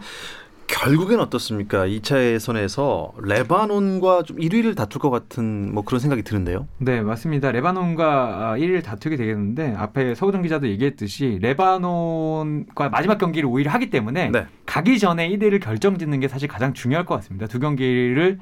결국엔 0.67 1.19
어떻습니까? 1.19 1.85
2차 1.85 2.33
예선에서 2.33 3.13
레바논과 3.21 4.23
좀 4.23 4.37
1위를 4.37 4.75
다툴 4.75 4.99
것 4.99 5.09
같은 5.09 5.73
뭐 5.73 5.83
그런 5.83 5.99
생각이 5.99 6.23
드는데요. 6.23 6.67
네, 6.77 7.01
맞습니다. 7.01 7.51
레바논과 7.51 8.55
1위를 8.57 8.79
아, 8.79 8.81
다투게 8.81 9.15
되겠는데 9.15 9.75
앞에 9.77 10.15
서우정 10.15 10.41
기자도 10.41 10.67
얘기했듯이 10.67 11.39
레바논과 11.41 12.89
마지막 12.89 13.17
경기를 13.17 13.47
오히려 13.49 13.71
하기 13.71 13.89
때문에 13.89 14.29
네. 14.29 14.45
가기 14.65 14.99
전에 14.99 15.29
1위를 15.29 15.61
결정짓는 15.61 16.19
게 16.19 16.27
사실 16.27 16.47
가장 16.47 16.73
중요할 16.73 17.05
것 17.05 17.15
같습니다. 17.15 17.47
두 17.47 17.59
경기를 17.59 18.39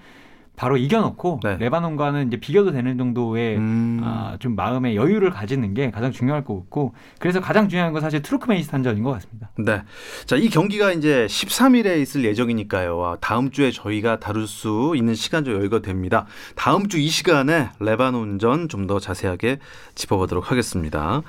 바로 0.55 0.77
이겨놓고 0.77 1.39
네. 1.43 1.57
레바논과는 1.57 2.27
이제 2.27 2.37
비교도 2.37 2.71
되는 2.71 2.97
정도의 2.97 3.57
음... 3.57 3.99
아, 4.03 4.37
좀 4.39 4.55
마음의 4.55 4.95
여유를 4.95 5.31
가지는 5.31 5.73
게 5.73 5.89
가장 5.91 6.11
중요할 6.11 6.43
것 6.45 6.55
같고 6.55 6.93
그래서 7.19 7.39
가장 7.41 7.67
중요한 7.67 7.93
건 7.93 8.01
사실 8.01 8.21
트루크메니스탄전인 8.21 9.03
것 9.03 9.11
같습니다. 9.11 9.49
네. 9.57 9.81
자, 10.25 10.35
이 10.35 10.49
경기가 10.49 10.91
이제 10.91 11.25
13일에 11.27 11.99
있을 12.01 12.23
예정이니까요. 12.25 13.03
아, 13.03 13.17
다음 13.19 13.49
주에 13.51 13.71
저희가 13.71 14.19
다룰 14.19 14.45
수 14.47 14.93
있는 14.95 15.15
시간 15.15 15.43
좀 15.43 15.55
여유가 15.55 15.79
됩니다. 15.81 16.25
다음 16.55 16.87
주 16.87 17.01
이 17.01 17.07
시간에 17.09 17.69
레바논전 17.79 18.69
좀 18.69 18.81
더 18.87 18.99
자세하게 18.99 19.59
짚어보도록 19.95 20.49
하겠습니다. 20.51 21.21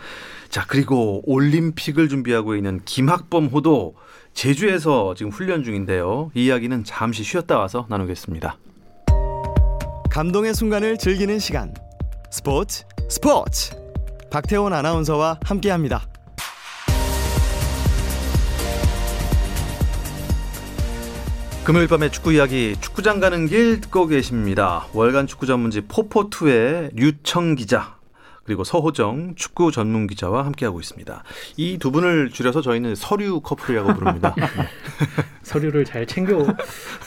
자, 0.48 0.64
그리고 0.66 1.22
올림픽을 1.26 2.08
준비하고 2.08 2.56
있는 2.56 2.80
김학범 2.84 3.46
호도 3.46 3.94
제주에서 4.34 5.14
지금 5.14 5.30
훈련 5.30 5.62
중인데요. 5.62 6.30
이 6.34 6.46
이야기는 6.46 6.84
잠시 6.84 7.22
쉬었다 7.24 7.58
와서 7.58 7.86
나누겠습니다. 7.88 8.56
감동의 10.12 10.52
순간을 10.52 10.99
즐기는 10.99 11.38
시간 11.38 11.73
스포츠 12.31 12.85
스포츠 13.09 13.75
박태원 14.31 14.75
아나운서와 14.75 15.40
함께합니다. 15.42 16.07
금요일 21.64 21.88
밤의 21.88 22.12
축구 22.12 22.35
이야기 22.35 22.76
축구장 22.78 23.21
가는 23.21 23.47
길 23.47 23.81
듣고 23.81 24.07
계십니다. 24.07 24.87
월간 24.92 25.26
축구 25.26 25.47
전문지 25.47 25.81
포포투의 25.81 26.90
류청 26.92 27.54
기자 27.54 27.97
그리고 28.44 28.64
서호정 28.64 29.34
축구 29.37 29.70
전문 29.70 30.06
기자와 30.06 30.44
함께하고 30.46 30.80
있습니다. 30.80 31.22
이 31.56 31.78
두 31.78 31.90
분을 31.92 32.30
줄여서 32.30 32.61
저희는 32.62 32.94
서류 32.94 33.40
커플이라고 33.40 33.94
부릅니다. 33.94 34.34
서류를 35.42 35.84
잘 35.84 36.06
챙겨 36.06 36.46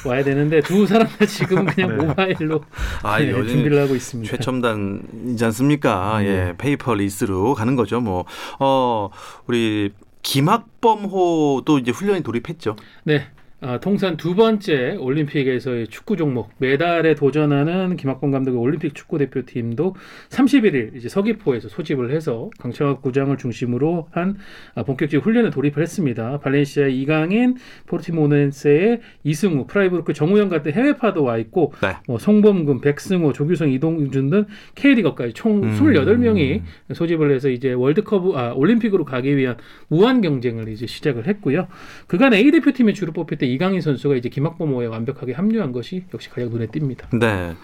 와야 0.05 0.23
되는데 0.23 0.61
두 0.61 0.85
사람 0.85 1.07
다 1.07 1.25
지금 1.25 1.65
그냥 1.65 1.97
네. 1.97 2.05
모바일로 2.05 2.63
아, 3.03 3.19
네, 3.19 3.31
준비를 3.31 3.81
하고 3.81 3.95
있습니다. 3.95 4.31
최첨단이지 4.31 5.43
않습니까? 5.45 6.19
네. 6.19 6.25
예, 6.27 6.53
paperless로 6.57 7.53
가는 7.53 7.75
거죠. 7.75 7.99
뭐 8.01 8.25
어, 8.59 9.09
우리 9.47 9.91
김학범호도 10.23 11.79
이제 11.79 11.91
훈련에 11.91 12.21
돌입했죠. 12.21 12.75
네. 13.03 13.27
아, 13.67 13.79
통산 13.79 14.15
두 14.15 14.35
번째 14.35 14.95
올림픽에서의 14.99 15.87
축구 15.87 16.17
종목 16.17 16.51
메달에 16.59 17.15
도전하는 17.15 17.97
김학범 17.97 18.29
감독의 18.29 18.59
올림픽 18.59 18.93
축구 18.93 19.17
대표팀도 19.17 19.95
31일 20.29 20.95
이제 20.95 21.09
서귀포에서 21.09 21.67
소집을 21.69 22.11
해서 22.11 22.51
강창학 22.59 23.01
구장을 23.01 23.35
중심으로 23.35 24.07
한 24.11 24.37
아, 24.75 24.83
본격적 24.83 25.25
훈련에 25.25 25.49
돌입을 25.49 25.81
했습니다. 25.81 26.37
발렌시아 26.41 26.85
이강인, 26.85 27.55
포르티모넨세의 27.87 28.99
이승우, 29.23 29.65
프라이부르크 29.65 30.13
정우영 30.13 30.49
같은 30.49 30.71
해외파도 30.71 31.23
와 31.23 31.39
있고 31.39 31.73
네. 31.81 31.95
뭐 32.07 32.19
송범근, 32.19 32.81
백승호, 32.81 33.33
조규성, 33.33 33.71
이동준 33.71 34.29
등 34.29 34.45
K리거까지 34.75 35.33
총 35.33 35.63
음. 35.63 35.71
28명이 35.71 36.61
소집을 36.93 37.33
해서 37.33 37.49
이제 37.49 37.73
월드컵 37.73 38.37
아, 38.37 38.53
올림픽으로 38.53 39.05
가기 39.05 39.35
위한 39.35 39.57
무한 39.87 40.21
경쟁을 40.21 40.67
이제 40.67 40.85
시작을 40.85 41.25
했고요. 41.25 41.67
그간 42.05 42.35
A 42.35 42.51
대표팀에 42.51 42.93
주로 42.93 43.11
뽑혔던 43.11 43.54
이강인 43.55 43.81
선수가 43.81 44.15
이제 44.15 44.29
김학범호에 44.29 44.85
완벽하게 44.87 45.33
합류한 45.33 45.71
것이 45.71 46.05
역시 46.13 46.29
가장 46.29 46.49
눈에 46.49 46.67
띕니다. 46.67 47.17
네. 47.17 47.55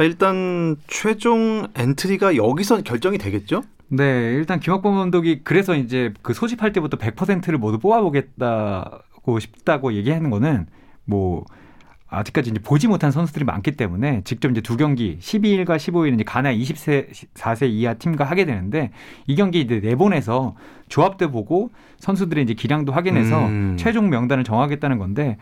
일단 0.00 0.76
최종 0.86 1.68
엔트리가 1.74 2.36
여기서 2.36 2.82
결정이 2.82 3.18
되겠죠? 3.18 3.62
네, 3.88 4.34
일단 4.34 4.58
김학범 4.58 4.96
감독이 4.96 5.42
그래서 5.44 5.76
이제 5.76 6.12
그 6.22 6.34
소집할 6.34 6.72
때부터 6.72 6.98
100%를 6.98 7.58
모두 7.58 7.78
뽑아보겠다고 7.78 9.38
싶다고 9.38 9.92
얘기하는 9.94 10.30
거는 10.30 10.66
뭐 11.04 11.44
아직까지 12.16 12.50
이제 12.50 12.60
보지 12.60 12.88
못한 12.88 13.10
선수들이 13.10 13.44
많기 13.44 13.72
때문에 13.72 14.22
직접 14.24 14.50
이제 14.50 14.60
두 14.60 14.76
경기 14.76 15.18
12일과 15.20 15.76
15일 15.76 16.14
이제 16.14 16.24
가나 16.24 16.52
24세 16.52 17.68
이하 17.68 17.94
팀과 17.94 18.24
하게 18.24 18.46
되는데 18.46 18.90
이 19.26 19.36
경기 19.36 19.60
이제 19.60 19.80
내보내서 19.80 20.54
조합도 20.88 21.30
보고 21.30 21.70
선수들의 21.98 22.44
이제 22.44 22.54
기량도 22.54 22.92
확인해서 22.92 23.46
음. 23.46 23.76
최종 23.78 24.08
명단을 24.08 24.44
정하겠다는 24.44 24.98
건데 24.98 25.36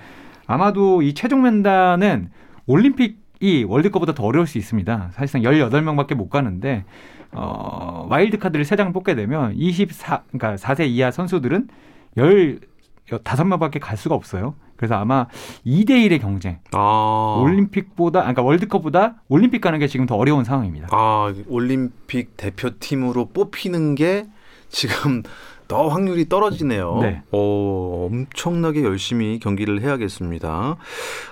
아마도 0.47 1.03
이 1.03 1.15
최종 1.15 1.43
명단은 1.43 2.31
올림픽이 2.67 3.65
월드컵보다 3.69 4.15
더 4.15 4.25
어려울 4.25 4.47
수 4.47 4.59
있습니다. 4.59 5.11
사실상 5.13 5.43
18명밖에 5.43 6.15
못 6.15 6.29
가는데 6.29 6.85
어 7.33 8.07
와일드 8.09 8.39
카드를 8.39 8.65
3장 8.65 8.93
뽑게 8.93 9.15
되면 9.15 9.55
24 9.55 10.23
그러니까 10.33 10.57
4세 10.57 10.89
이하 10.89 11.11
선수들은 11.11 11.69
15명밖에 12.17 13.79
갈 13.81 13.97
수가 13.97 14.15
없어요. 14.15 14.55
그래서 14.85 14.97
아마 14.97 15.27
2대 15.67 15.91
1의 15.91 16.21
경쟁. 16.21 16.59
아. 16.73 17.39
올림픽보다 17.43 18.21
그러니까 18.21 18.43
월드컵보다 18.43 19.23
올림픽 19.29 19.61
가는 19.61 19.79
게 19.79 19.87
지금 19.87 20.05
더 20.07 20.17
어려운 20.17 20.45
상황입니다. 20.45 20.89
아, 20.91 21.33
올림픽 21.49 22.37
대표팀으로 22.37 23.31
뽑히는 23.31 23.95
게 23.95 24.27
지금 24.69 25.23
더 25.67 25.89
확률이 25.89 26.29
떨어지네요. 26.29 26.99
네. 27.01 27.23
오, 27.33 28.07
엄청나게 28.13 28.83
열심히 28.85 29.39
경기를 29.39 29.81
해야겠습니다. 29.81 30.77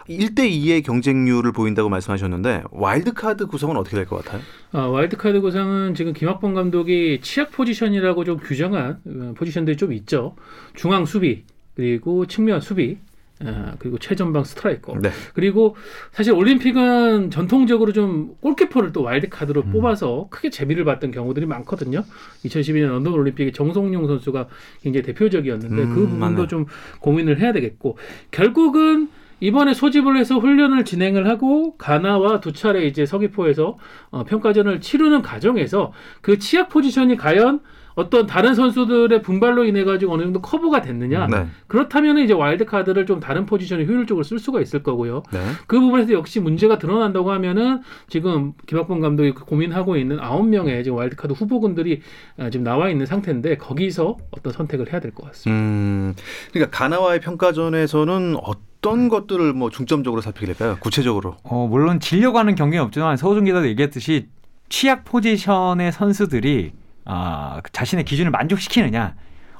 1대 0.08 0.38
2의 0.50 0.82
경쟁률을 0.82 1.52
보인다고 1.52 1.90
말씀하셨는데 1.90 2.62
와일드카드 2.70 3.46
구성은 3.48 3.76
어떻게 3.76 3.96
될 3.96 4.06
것 4.06 4.24
같아요? 4.24 4.40
아, 4.72 4.86
와일드카드 4.86 5.42
구성은 5.42 5.94
지금 5.94 6.14
김학범 6.14 6.54
감독이 6.54 7.20
취약 7.22 7.52
포지션이라고 7.52 8.24
좀 8.24 8.38
규정한 8.38 9.00
어, 9.06 9.34
포지션들이 9.36 9.76
좀 9.76 9.92
있죠. 9.92 10.34
중앙 10.74 11.04
수비 11.04 11.44
그리고 11.76 12.24
측면 12.26 12.62
수비 12.62 12.96
아, 13.44 13.74
그리고 13.78 13.98
최전방 13.98 14.44
스트라이커. 14.44 14.98
네. 15.00 15.10
그리고 15.34 15.76
사실 16.10 16.32
올림픽은 16.32 17.30
전통적으로 17.30 17.92
좀 17.92 18.34
골키퍼를 18.40 18.92
또 18.92 19.02
와일드 19.02 19.28
카드로 19.28 19.62
음. 19.62 19.72
뽑아서 19.72 20.28
크게 20.30 20.50
재미를 20.50 20.84
봤던 20.84 21.10
경우들이 21.10 21.46
많거든요. 21.46 22.04
2012년 22.44 22.88
런던 22.88 23.12
올림픽에 23.12 23.52
정성룡 23.52 24.06
선수가 24.06 24.48
굉장히 24.82 25.04
대표적이었는데 25.04 25.82
음, 25.82 25.94
그 25.94 26.00
부분도 26.02 26.18
맞네. 26.18 26.46
좀 26.48 26.66
고민을 27.00 27.40
해야 27.40 27.52
되겠고 27.52 27.96
결국은 28.30 29.08
이번에 29.42 29.74
소집을 29.74 30.16
해서 30.16 30.38
훈련을 30.38 30.84
진행을 30.84 31.28
하고 31.28 31.76
가나와 31.76 32.38
두 32.38 32.52
차례 32.52 32.86
이제 32.86 33.04
서귀포에서 33.04 33.76
어, 34.10 34.24
평가전을 34.24 34.80
치르는 34.80 35.22
과정에서 35.22 35.92
그 36.20 36.38
취약 36.38 36.68
포지션이 36.68 37.16
과연 37.16 37.60
어떤 37.94 38.26
다른 38.26 38.54
선수들의 38.54 39.22
분발로 39.22 39.64
인해 39.64 39.84
가지고 39.84 40.14
어느 40.14 40.22
정도 40.22 40.40
커버가 40.40 40.82
됐느냐 40.82 41.26
네. 41.26 41.46
그렇다면 41.66 42.18
이제 42.18 42.32
와일드 42.32 42.64
카드를 42.64 43.06
좀 43.06 43.20
다른 43.20 43.46
포지션에 43.46 43.84
효율적으로 43.84 44.24
쓸 44.24 44.38
수가 44.38 44.60
있을 44.60 44.82
거고요. 44.82 45.22
네. 45.32 45.40
그 45.66 45.78
부분에서 45.78 46.12
역시 46.12 46.40
문제가 46.40 46.78
드러난다고 46.78 47.30
하면은 47.32 47.80
지금 48.08 48.52
김학범 48.66 49.00
감독이 49.00 49.32
고민하고 49.32 49.96
있는 49.96 50.18
아홉 50.20 50.48
명의 50.48 50.82
지금 50.84 50.98
와일드 50.98 51.16
카드 51.16 51.32
후보군들이 51.32 52.00
아, 52.38 52.50
지금 52.50 52.64
나와 52.64 52.88
있는 52.88 53.06
상태인데 53.06 53.56
거기서 53.56 54.16
어떤 54.30 54.52
선택을 54.52 54.92
해야 54.92 55.00
될 55.00 55.12
것 55.12 55.26
같습니다. 55.26 55.50
음, 55.60 56.14
그러니까 56.52 56.76
가나와의 56.76 57.20
평가전에서는 57.20 58.36
어떤 58.42 59.08
것들을 59.08 59.52
뭐 59.52 59.68
중점적으로 59.70 60.22
살피게 60.22 60.46
될까요? 60.46 60.76
구체적으로? 60.80 61.36
어, 61.44 61.66
물론 61.70 62.00
질려고 62.00 62.38
하는 62.38 62.54
경기는 62.54 62.82
없지만 62.84 63.16
서우준 63.16 63.44
기자도 63.44 63.66
얘기했듯이 63.68 64.28
취약 64.68 65.04
포지션의 65.04 65.92
선수들이 65.92 66.72
아, 67.04 67.60
자신의 67.72 68.04
기준을 68.04 68.30
만족시키느냐 68.30 69.14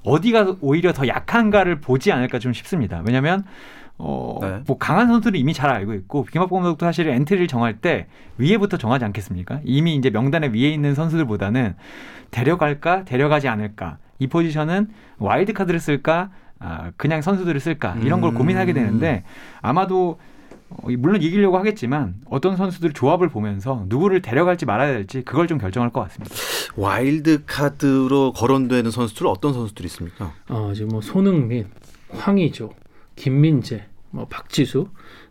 어디가 0.04 0.56
오히려 0.60 0.92
더 0.92 1.06
약한가를 1.06 1.80
보지 1.80 2.12
않을까 2.12 2.38
좀 2.38 2.52
싶습니다. 2.52 3.02
왜냐하면 3.06 3.44
어, 3.98 4.38
네. 4.40 4.60
뭐 4.66 4.78
강한 4.78 5.06
선수들이 5.06 5.38
이미 5.38 5.54
잘 5.54 5.70
알고 5.70 5.94
있고 5.94 6.24
김학범 6.24 6.62
감독도 6.62 6.86
사실 6.86 7.08
엔트리를 7.08 7.46
정할 7.46 7.78
때 7.78 8.06
위에부터 8.38 8.76
정하지 8.76 9.04
않겠습니까? 9.04 9.60
이미 9.64 9.94
이제 9.94 10.10
명단에 10.10 10.48
위에 10.48 10.70
있는 10.70 10.94
선수들보다는 10.94 11.76
데려갈까 12.30 13.04
데려가지 13.04 13.48
않을까 13.48 13.98
이 14.18 14.26
포지션은 14.26 14.88
와일드 15.18 15.52
카드를 15.52 15.78
쓸까 15.78 16.30
아, 16.58 16.90
그냥 16.96 17.22
선수들을 17.22 17.60
쓸까 17.60 17.96
이런 18.02 18.20
걸 18.20 18.32
음. 18.32 18.38
고민하게 18.38 18.72
되는데 18.72 19.24
아마도 19.60 20.10
어, 20.10 20.31
물론 20.98 21.22
이기려고 21.22 21.58
하겠지만 21.58 22.14
어떤 22.26 22.56
선수들 22.56 22.92
조합을 22.92 23.28
보면서 23.28 23.84
누구를 23.88 24.22
데려갈지 24.22 24.66
말아야 24.66 24.92
될지 24.92 25.22
그걸 25.22 25.46
좀 25.46 25.58
결정할 25.58 25.90
것 25.90 26.00
같습니다. 26.02 26.34
와일드 26.76 27.44
카드로 27.46 28.32
거론되는 28.32 28.90
선수들 28.90 29.26
어떤 29.26 29.52
선수들이 29.52 29.86
있습니까? 29.86 30.32
어, 30.48 30.72
지금 30.74 30.88
뭐 30.88 31.00
손흥민, 31.00 31.66
황의조, 32.10 32.70
김민재, 33.16 33.86
뭐 34.10 34.26
박지수 34.28 34.88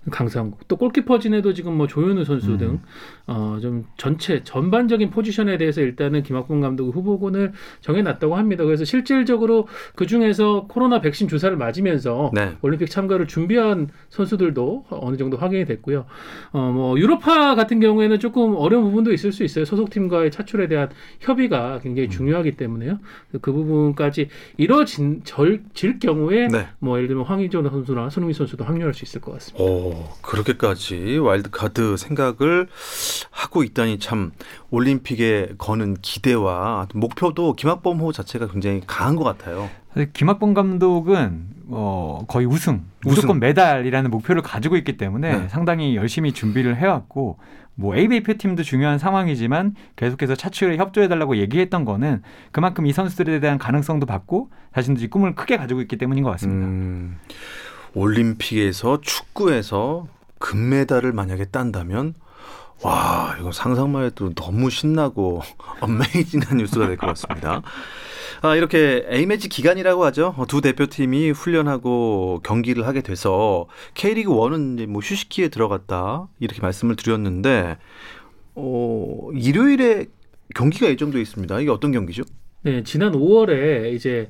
강상국 0.10 0.68
또 0.68 0.78
골키퍼진에도 0.78 1.54
지금 1.54 1.78
뭐 1.78 1.86
조현우 1.86 2.24
선수 2.26 2.58
등 2.58 2.70
음. 2.70 2.80
어, 3.28 3.60
좀 3.62 3.84
전체 3.98 4.44
전반적인 4.44 5.12
포지션에 5.12 5.58
대해서 5.58 5.82
일단은 5.82 6.24
김학봉 6.24 6.60
감독이 6.60 6.90
후보군을 6.90 7.54
정해놨다고 7.82 8.36
합니다. 8.36 8.64
그래서 8.64 8.84
실질적으로 8.84 9.68
그 9.96 10.08
중에서 10.08 10.66
코로나 10.68 11.02
백신 11.02 11.28
주사를 11.28 11.56
맞으면서 11.56 12.32
네. 12.34 12.54
올림픽 12.64 12.90
참가를 12.90 13.28
준비한 13.28 13.90
선수들도 14.10 14.86
어느 14.90 15.18
정도 15.18 15.38
확인이 15.38 15.66
됐고요. 15.66 16.06
어, 16.52 16.72
뭐 16.74 16.98
유로파 16.98 17.54
같은 17.54 17.80
경우에는 17.80 18.18
조금 18.20 18.56
어려운 18.56 18.86
부분도 18.86 19.14
있을 19.14 19.32
수 19.32 19.44
있어요. 19.44 19.66
소속팀과의 19.66 20.32
차출에 20.32 20.68
대한 20.68 20.90
협의가 21.20 21.80
굉장히 21.80 22.08
음. 22.08 22.10
중요하기 22.10 22.54
때문에요. 22.54 22.98
그 23.42 23.52
부분까지 23.52 24.30
이뤄진 24.58 25.22
절, 25.24 25.62
질 25.74 26.00
경우에 26.00 26.48
네. 26.48 26.68
뭐 26.80 26.98
예를 26.98 27.08
들면 27.08 27.26
황희조 27.26 27.62
선수나 27.70 28.10
손흥민 28.10 28.34
선수도 28.34 28.64
합류할 28.64 28.96
수 28.96 29.06
있을 29.06 29.22
것 29.22 29.34
같습니다. 29.34 29.64
오. 29.64 29.91
그렇게까지 30.22 31.18
와일드카드 31.18 31.98
생각을 31.98 32.68
하고 33.30 33.64
있다니 33.64 34.00
참 34.00 34.32
올림픽에 34.70 35.54
거는 35.58 35.98
기대와 36.02 36.88
목표도 36.94 37.54
김학범 37.54 38.00
호 38.00 38.12
자체가 38.12 38.48
굉장히 38.48 38.82
강한 38.86 39.16
것 39.16 39.24
같아요. 39.24 39.70
김학범 40.14 40.54
감독은 40.54 41.62
어, 41.68 42.26
거의 42.28 42.46
우승, 42.46 42.84
무조건 43.04 43.40
메달이라는 43.40 44.12
목표를 44.12 44.42
가지고 44.42 44.76
있기 44.78 44.98
때문에 44.98 45.38
네. 45.38 45.48
상당히 45.50 45.96
열심히 45.96 46.34
준비를 46.34 46.78
해왔고 46.78 47.38
뭐 47.76 47.96
A 47.96 48.08
대표팀도 48.08 48.64
중요한 48.64 49.00
상황이지만 49.00 49.76
계속해서 49.96 50.36
차출에 50.36 50.78
협조해달라고 50.78 51.38
얘기했던 51.38 51.86
거는 51.86 52.22
그만큼 52.52 52.86
이 52.86 52.94
선수들에 52.94 53.40
대한 53.40 53.58
가능성도 53.58 54.06
받고 54.06 54.50
자신들이 54.76 55.10
꿈을 55.10 55.36
크게 55.36 55.58
가지고 55.58 55.82
있기 55.82 55.98
때문인 55.98 56.24
것 56.24 56.32
같습니다. 56.32 56.68
음. 56.68 57.18
올림픽에서 57.94 59.00
축구에서 59.02 60.08
금메달을 60.40 61.12
만약에 61.14 61.46
딴다면 61.46 62.16
와 62.84 63.36
이거 63.40 63.52
상상만 63.52 64.06
해도 64.06 64.34
너무 64.34 64.70
신나고 64.70 65.42
어메이징한 65.82 66.58
뉴스가 66.58 66.88
될 66.88 66.98
것 66.98 67.08
같습니다. 67.08 67.62
아, 68.44 68.56
이렇게 68.56 69.06
A매치 69.12 69.50
기간이라고 69.50 70.04
하죠. 70.06 70.34
두 70.48 70.62
대표팀이 70.62 71.30
훈련하고 71.30 72.42
경기를 72.44 72.88
하게 72.88 73.02
돼서 73.02 73.68
K리그 73.94 74.32
1은 74.32 74.88
뭐 74.88 75.02
휴식기에 75.02 75.50
들어갔다 75.50 76.28
이렇게 76.40 76.60
말씀을 76.62 76.96
드렸는데 76.96 77.78
어, 78.56 79.30
일요일에 79.36 80.08
경기가 80.56 80.88
예정돼 80.88 81.22
있습니다. 81.22 81.60
이게 81.60 81.70
어떤 81.70 81.92
경기죠? 81.92 82.24
네, 82.64 82.84
지난 82.84 83.12
5월에 83.14 83.94
이제 83.94 84.28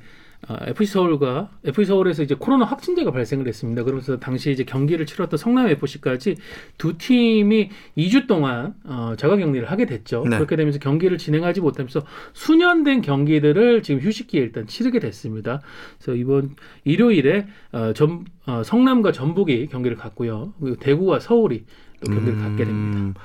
어, 0.48 0.56
FC 0.66 0.94
서울과 0.94 1.50
FC 1.64 1.86
서울에서 1.86 2.24
이제 2.24 2.36
코로나 2.36 2.66
확진자가 2.66 3.12
발생을 3.12 3.48
했습니다. 3.48 3.84
그러면서 3.84 4.20
당시 4.20 4.52
이제 4.52 4.64
경기를 4.64 5.06
치렀던 5.06 5.38
성남 5.38 5.68
FC까지 5.68 6.36
두 6.78 6.98
팀이 6.98 7.70
2주 7.98 8.28
동안 8.28 8.74
어, 8.84 9.14
자가격리를 9.18 9.70
하게 9.70 9.86
됐죠. 9.86 10.24
네. 10.28 10.38
그렇게 10.38 10.56
되면서 10.56 10.80
경기를 10.80 11.18
진행하지 11.18 11.62
못하면서 11.62 12.02
수년된 12.34 13.02
경기들을 13.02 13.84
지금 13.84 14.02
휴식기에 14.02 14.42
일단 14.42 14.66
치르게 14.66 15.00
됐습니다. 15.00 15.62
그래서 16.00 16.16
이번 16.18 16.56
일요일에 16.84 17.48
어, 17.72 17.94
전, 17.94 18.26
어, 18.48 18.64
성남과 18.64 19.12
전북이 19.12 19.68
경기를 19.68 19.96
갖고요. 19.96 20.54
그리고 20.60 20.78
대구와 20.78 21.20
서울이 21.20 21.66
또 22.04 22.12
경기를 22.12 22.34
음... 22.34 22.42
갖게 22.42 22.66
됩니다. 22.66 23.20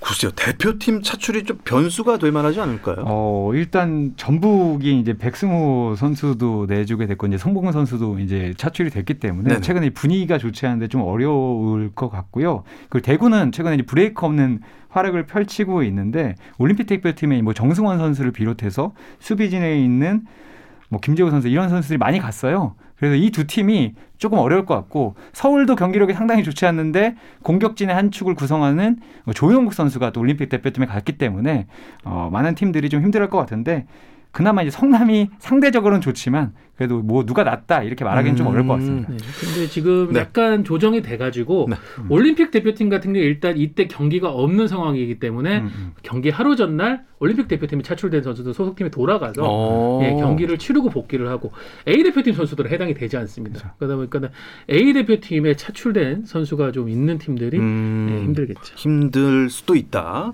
글쎄요 0.00 0.30
대표팀 0.34 1.02
차출이 1.02 1.44
좀 1.44 1.58
변수가 1.64 2.18
될 2.18 2.32
만하지 2.32 2.60
않을까요? 2.60 3.04
어 3.06 3.50
일단 3.54 4.14
전북이 4.16 4.98
이제 4.98 5.16
백승호 5.16 5.94
선수도 5.96 6.66
내주게 6.68 7.06
됐고 7.06 7.26
이제 7.26 7.36
송봉근 7.36 7.72
선수도 7.72 8.18
이제 8.18 8.54
차출이 8.56 8.90
됐기 8.90 9.14
때문에 9.14 9.48
네네. 9.48 9.60
최근에 9.60 9.90
분위기가 9.90 10.38
좋지 10.38 10.66
않은데 10.66 10.88
좀 10.88 11.02
어려울 11.02 11.92
것 11.94 12.08
같고요. 12.08 12.64
그리고 12.88 13.04
대구는 13.04 13.52
최근에 13.52 13.76
이제 13.76 13.82
브레이크 13.84 14.24
없는 14.24 14.60
활약을 14.88 15.26
펼치고 15.26 15.82
있는데 15.84 16.34
올림픽 16.58 16.86
대표팀에 16.86 17.42
뭐 17.42 17.52
정승원 17.52 17.98
선수를 17.98 18.32
비롯해서 18.32 18.92
수비진에 19.18 19.80
있는 19.80 20.22
뭐 20.88 20.98
김재호 21.00 21.30
선수 21.30 21.48
이런 21.48 21.68
선수들이 21.68 21.98
많이 21.98 22.18
갔어요. 22.18 22.74
그래서 23.00 23.16
이 23.16 23.30
두 23.30 23.46
팀이 23.46 23.94
조금 24.18 24.38
어려울 24.38 24.66
것 24.66 24.74
같고 24.74 25.14
서울도 25.32 25.74
경기력이 25.76 26.12
상당히 26.12 26.44
좋지 26.44 26.66
않는데 26.66 27.16
공격진의 27.42 27.94
한 27.94 28.10
축을 28.10 28.34
구성하는 28.34 28.98
조용국 29.34 29.72
선수가 29.72 30.12
또 30.12 30.20
올림픽 30.20 30.50
대표팀에 30.50 30.84
갔기 30.86 31.16
때문에 31.16 31.66
어, 32.04 32.28
많은 32.30 32.54
팀들이 32.54 32.90
좀 32.90 33.02
힘들할 33.02 33.30
것 33.30 33.38
같은데 33.38 33.86
그나마 34.32 34.62
이제 34.62 34.70
성남이 34.70 35.30
상대적으로는 35.38 36.00
좋지만 36.00 36.52
그래도 36.76 37.02
뭐 37.02 37.26
누가 37.26 37.44
낫다 37.44 37.82
이렇게 37.82 38.04
말하기는 38.04 38.34
음. 38.34 38.36
좀 38.36 38.46
어려울 38.46 38.66
것 38.66 38.74
같습니다. 38.74 39.10
네. 39.10 39.18
근데 39.38 39.66
지금 39.66 40.12
네. 40.12 40.20
약간 40.20 40.64
조정이 40.64 41.02
돼가지고 41.02 41.66
네. 41.68 41.76
음. 41.98 42.10
올림픽 42.10 42.50
대표팀 42.50 42.88
같은 42.88 43.12
경우 43.12 43.22
일단 43.22 43.58
이때 43.58 43.86
경기가 43.86 44.30
없는 44.30 44.66
상황이기 44.66 45.18
때문에 45.18 45.58
음. 45.58 45.64
음. 45.66 45.92
경기 46.02 46.30
하루 46.30 46.56
전날 46.56 47.04
올림픽 47.18 47.48
대표팀에 47.48 47.82
차출된 47.82 48.22
선수들 48.22 48.54
소속팀에 48.54 48.88
돌아가서 48.88 49.42
어. 49.44 50.00
예, 50.04 50.14
경기를 50.14 50.56
치르고 50.56 50.88
복귀를 50.88 51.28
하고 51.28 51.52
A 51.86 52.02
대표팀 52.02 52.32
선수들은 52.32 52.70
해당이 52.70 52.94
되지 52.94 53.18
않습니다. 53.18 53.58
그렇죠. 53.58 53.74
그러다 53.78 53.96
보니까 53.96 54.20
A 54.70 54.94
대표팀에 54.94 55.56
차출된 55.56 56.24
선수가 56.24 56.72
좀 56.72 56.88
있는 56.88 57.18
팀들이 57.18 57.58
음. 57.58 58.08
예, 58.10 58.24
힘들겠죠. 58.24 58.74
힘들 58.76 59.50
수도 59.50 59.74
있다. 59.74 60.32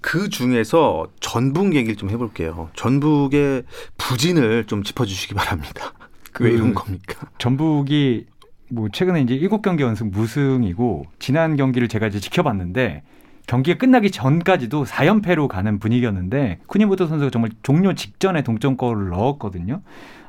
그 0.00 0.28
중에서 0.28 1.08
전북 1.20 1.74
얘기를 1.74 1.96
좀 1.96 2.10
해볼게요. 2.10 2.70
전북의 2.74 3.64
부진을 3.96 4.64
좀 4.66 4.82
짚어주시기 4.82 5.34
바랍니다. 5.34 5.92
그 6.32 6.44
왜 6.44 6.52
이런 6.52 6.74
겁니까? 6.74 7.28
전북이 7.38 8.26
뭐 8.70 8.88
최근에 8.92 9.22
이제 9.22 9.34
일곱 9.34 9.62
경기 9.62 9.82
연승 9.82 10.10
무승이고 10.10 11.06
지난 11.18 11.56
경기를 11.56 11.88
제가 11.88 12.06
이제 12.06 12.20
지켜봤는데 12.20 13.02
경기가 13.46 13.78
끝나기 13.78 14.10
전까지도 14.10 14.84
4연패로 14.84 15.48
가는 15.48 15.78
분위기였는데 15.78 16.58
쿠니모토 16.66 17.06
선수가 17.06 17.30
정말 17.30 17.50
종료 17.62 17.94
직전에 17.94 18.42
동점골을 18.42 19.08
넣었거든요. 19.08 19.80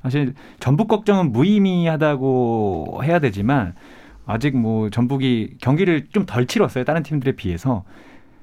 사실 0.01 0.33
전북 0.61 0.87
걱정은 0.87 1.33
무의미하다고 1.33 3.01
해야 3.03 3.19
되지만 3.19 3.75
아직 4.25 4.55
뭐 4.55 4.89
전북이 4.89 5.57
경기를 5.59 6.07
좀 6.13 6.25
덜 6.25 6.45
치렀어요. 6.47 6.85
다른 6.85 7.03
팀들에 7.03 7.33
비해서. 7.33 7.83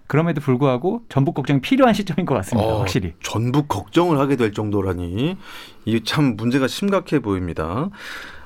그럼에도 0.06 0.40
불구하고 0.40 1.02
전북 1.08 1.34
걱정이 1.34 1.60
필요한 1.60 1.94
시점인 1.94 2.26
것 2.26 2.34
같습니다. 2.36 2.68
어, 2.68 2.78
확실히. 2.78 3.14
전북 3.22 3.68
걱정을 3.68 4.18
하게 4.18 4.36
될 4.36 4.52
정도라니 4.52 5.36
이게 5.84 6.02
참 6.04 6.36
문제가 6.36 6.68
심각해 6.68 7.20
보입니다. 7.20 7.90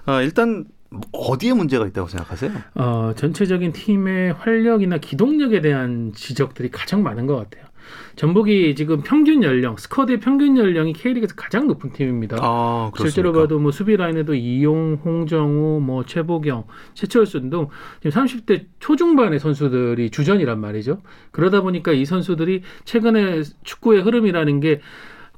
아, 0.07 0.23
일단 0.23 0.65
어디에 1.13 1.53
문제가 1.53 1.87
있다고 1.87 2.09
생각하세요? 2.09 2.51
어, 2.75 3.13
전체적인 3.17 3.73
팀의 3.73 4.33
활력이나 4.35 4.99
기동력에 4.99 5.61
대한 5.61 6.13
지적들이 6.15 6.71
가장 6.71 7.03
많은 7.03 7.27
것 7.27 7.37
같아요. 7.37 7.70
전북이 8.17 8.75
지금 8.75 9.03
평균 9.03 9.43
연령, 9.43 9.77
스쿼드의 9.77 10.21
평균 10.21 10.57
연령이 10.57 10.93
K리그에서 10.93 11.35
가장 11.37 11.67
높은 11.67 11.93
팀입니다. 11.93 12.37
아, 12.41 12.91
실제로 12.97 13.33
봐도 13.33 13.59
뭐 13.59 13.71
수비 13.71 13.97
라인에도 13.97 14.35
이용, 14.35 14.99
홍정우, 15.05 15.81
뭐 15.81 16.05
최보경, 16.05 16.65
최철순 16.95 17.51
등 17.51 17.69
지금 18.03 18.23
30대 18.23 18.67
초중반의 18.81 19.39
선수들이 19.39 20.11
주전이란 20.11 20.61
말이죠. 20.61 21.01
그러다 21.31 21.61
보니까 21.63 21.93
이 21.93 22.05
선수들이 22.05 22.63
최근에 22.85 23.43
축구의 23.65 24.03
흐름이라는 24.03 24.61
게 24.61 24.81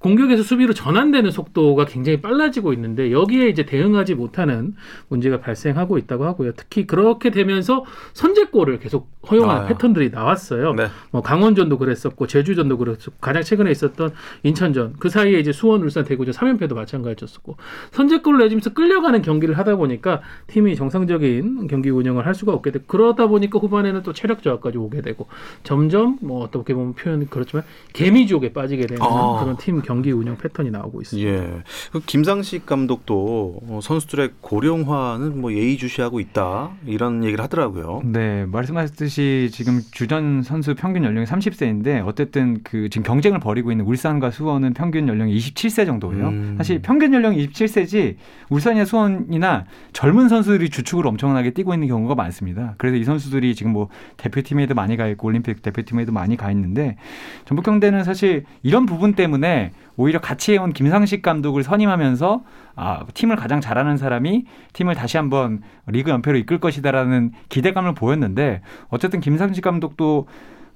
공격에서 0.02 0.42
수비로 0.42 0.74
전환되는 0.74 1.30
속도가 1.30 1.84
굉장히 1.86 2.20
빨라지고 2.20 2.72
있는데 2.72 3.12
여기에 3.12 3.48
이제 3.48 3.64
대응하지 3.64 4.16
못하는 4.16 4.74
문제가 5.08 5.38
발생하고 5.40 5.96
있다고 5.96 6.24
하고요. 6.24 6.52
특히 6.56 6.86
그렇게 6.86 7.30
되면서 7.30 7.84
선제골을 8.12 8.80
계속 8.80 9.08
허용하는 9.30 9.62
아, 9.62 9.66
패턴들이 9.66 10.10
나왔어요. 10.10 10.74
네. 10.74 10.88
뭐 11.12 11.22
강원전도 11.22 11.78
그랬었고 11.78 12.26
제주전도 12.26 12.78
그랬었고 12.78 13.14
가장 13.20 13.42
최근에 13.42 13.70
있었던 13.70 14.12
인천전 14.42 14.94
그 14.98 15.08
사이에 15.08 15.38
이제 15.38 15.52
수원, 15.52 15.82
울산, 15.82 16.04
대구전 16.04 16.34
3연패도 16.34 16.74
마찬가지였었고 16.74 17.56
선제골을 17.92 18.40
내주면서 18.40 18.74
끌려가는 18.74 19.22
경기를 19.22 19.56
하다 19.56 19.76
보니까 19.76 20.20
팀이 20.48 20.74
정상적인 20.74 21.68
경기 21.68 21.90
운영을 21.90 22.26
할 22.26 22.34
수가 22.34 22.52
없게 22.52 22.72
되고 22.72 22.84
그러다 22.88 23.28
보니까 23.28 23.60
후반에는 23.60 24.02
또 24.02 24.12
체력 24.12 24.42
저하까지 24.42 24.78
오게 24.78 25.02
되고 25.02 25.28
점점 25.62 26.18
뭐 26.20 26.42
어떻게 26.42 26.74
보면 26.74 26.94
표현이 26.94 27.26
그렇지만 27.30 27.64
개미지옥에 27.92 28.52
빠지게 28.52 28.86
되는 28.86 29.00
아. 29.00 29.38
그런 29.40 29.56
팀 29.58 29.80
경기 29.80 29.91
경기 29.92 30.10
운영 30.10 30.38
패턴이 30.38 30.70
나오고 30.70 31.02
있습니다. 31.02 31.30
예. 31.30 31.62
그 31.92 32.00
김상식 32.00 32.64
감독도 32.64 33.60
어, 33.68 33.80
선수들의 33.82 34.30
고령화는 34.40 35.38
뭐 35.38 35.52
예의주시하고 35.52 36.18
있다 36.18 36.70
이런 36.86 37.24
얘기를 37.24 37.44
하더라고요. 37.44 38.00
네, 38.04 38.46
말씀하셨듯이 38.46 39.50
지금 39.52 39.82
주전 39.90 40.42
선수 40.42 40.74
평균 40.74 41.04
연령이 41.04 41.26
30세인데 41.26 42.06
어쨌든 42.06 42.60
그 42.64 42.88
지금 42.88 43.02
경쟁을 43.02 43.38
벌이고 43.38 43.70
있는 43.70 43.84
울산과 43.84 44.30
수원은 44.30 44.72
평균 44.72 45.08
연령이 45.08 45.36
27세 45.36 45.84
정도예요. 45.84 46.28
음. 46.28 46.54
사실 46.56 46.80
평균 46.80 47.12
연령이 47.12 47.46
27세지 47.48 48.16
울산이나 48.48 48.86
수원이나 48.86 49.66
젊은 49.92 50.30
선수들이 50.30 50.70
주축으로 50.70 51.10
엄청나게 51.10 51.50
뛰고 51.50 51.74
있는 51.74 51.88
경우가 51.88 52.14
많습니다. 52.14 52.76
그래서 52.78 52.96
이 52.96 53.04
선수들이 53.04 53.54
지금 53.54 53.72
뭐 53.72 53.88
대표팀에도 54.16 54.74
많이 54.74 54.96
가 54.96 55.06
있고 55.08 55.28
올림픽 55.28 55.60
대표팀에도 55.60 56.12
많이 56.12 56.38
가 56.38 56.50
있는데 56.50 56.96
전북 57.44 57.66
경대는 57.66 58.04
사실 58.04 58.44
이런 58.62 58.86
부분 58.86 59.12
때문에 59.12 59.72
오히려 59.96 60.20
같이 60.20 60.52
해온 60.52 60.72
김상식 60.72 61.22
감독을 61.22 61.62
선임하면서 61.62 62.42
아, 62.74 63.04
팀을 63.14 63.36
가장 63.36 63.60
잘하는 63.60 63.96
사람이 63.96 64.44
팀을 64.72 64.94
다시 64.94 65.16
한번 65.16 65.62
리그 65.86 66.10
연패로 66.10 66.38
이끌 66.38 66.58
것이다라는 66.58 67.32
기대감을 67.48 67.94
보였는데 67.94 68.62
어쨌든 68.88 69.20
김상식 69.20 69.62
감독도 69.62 70.26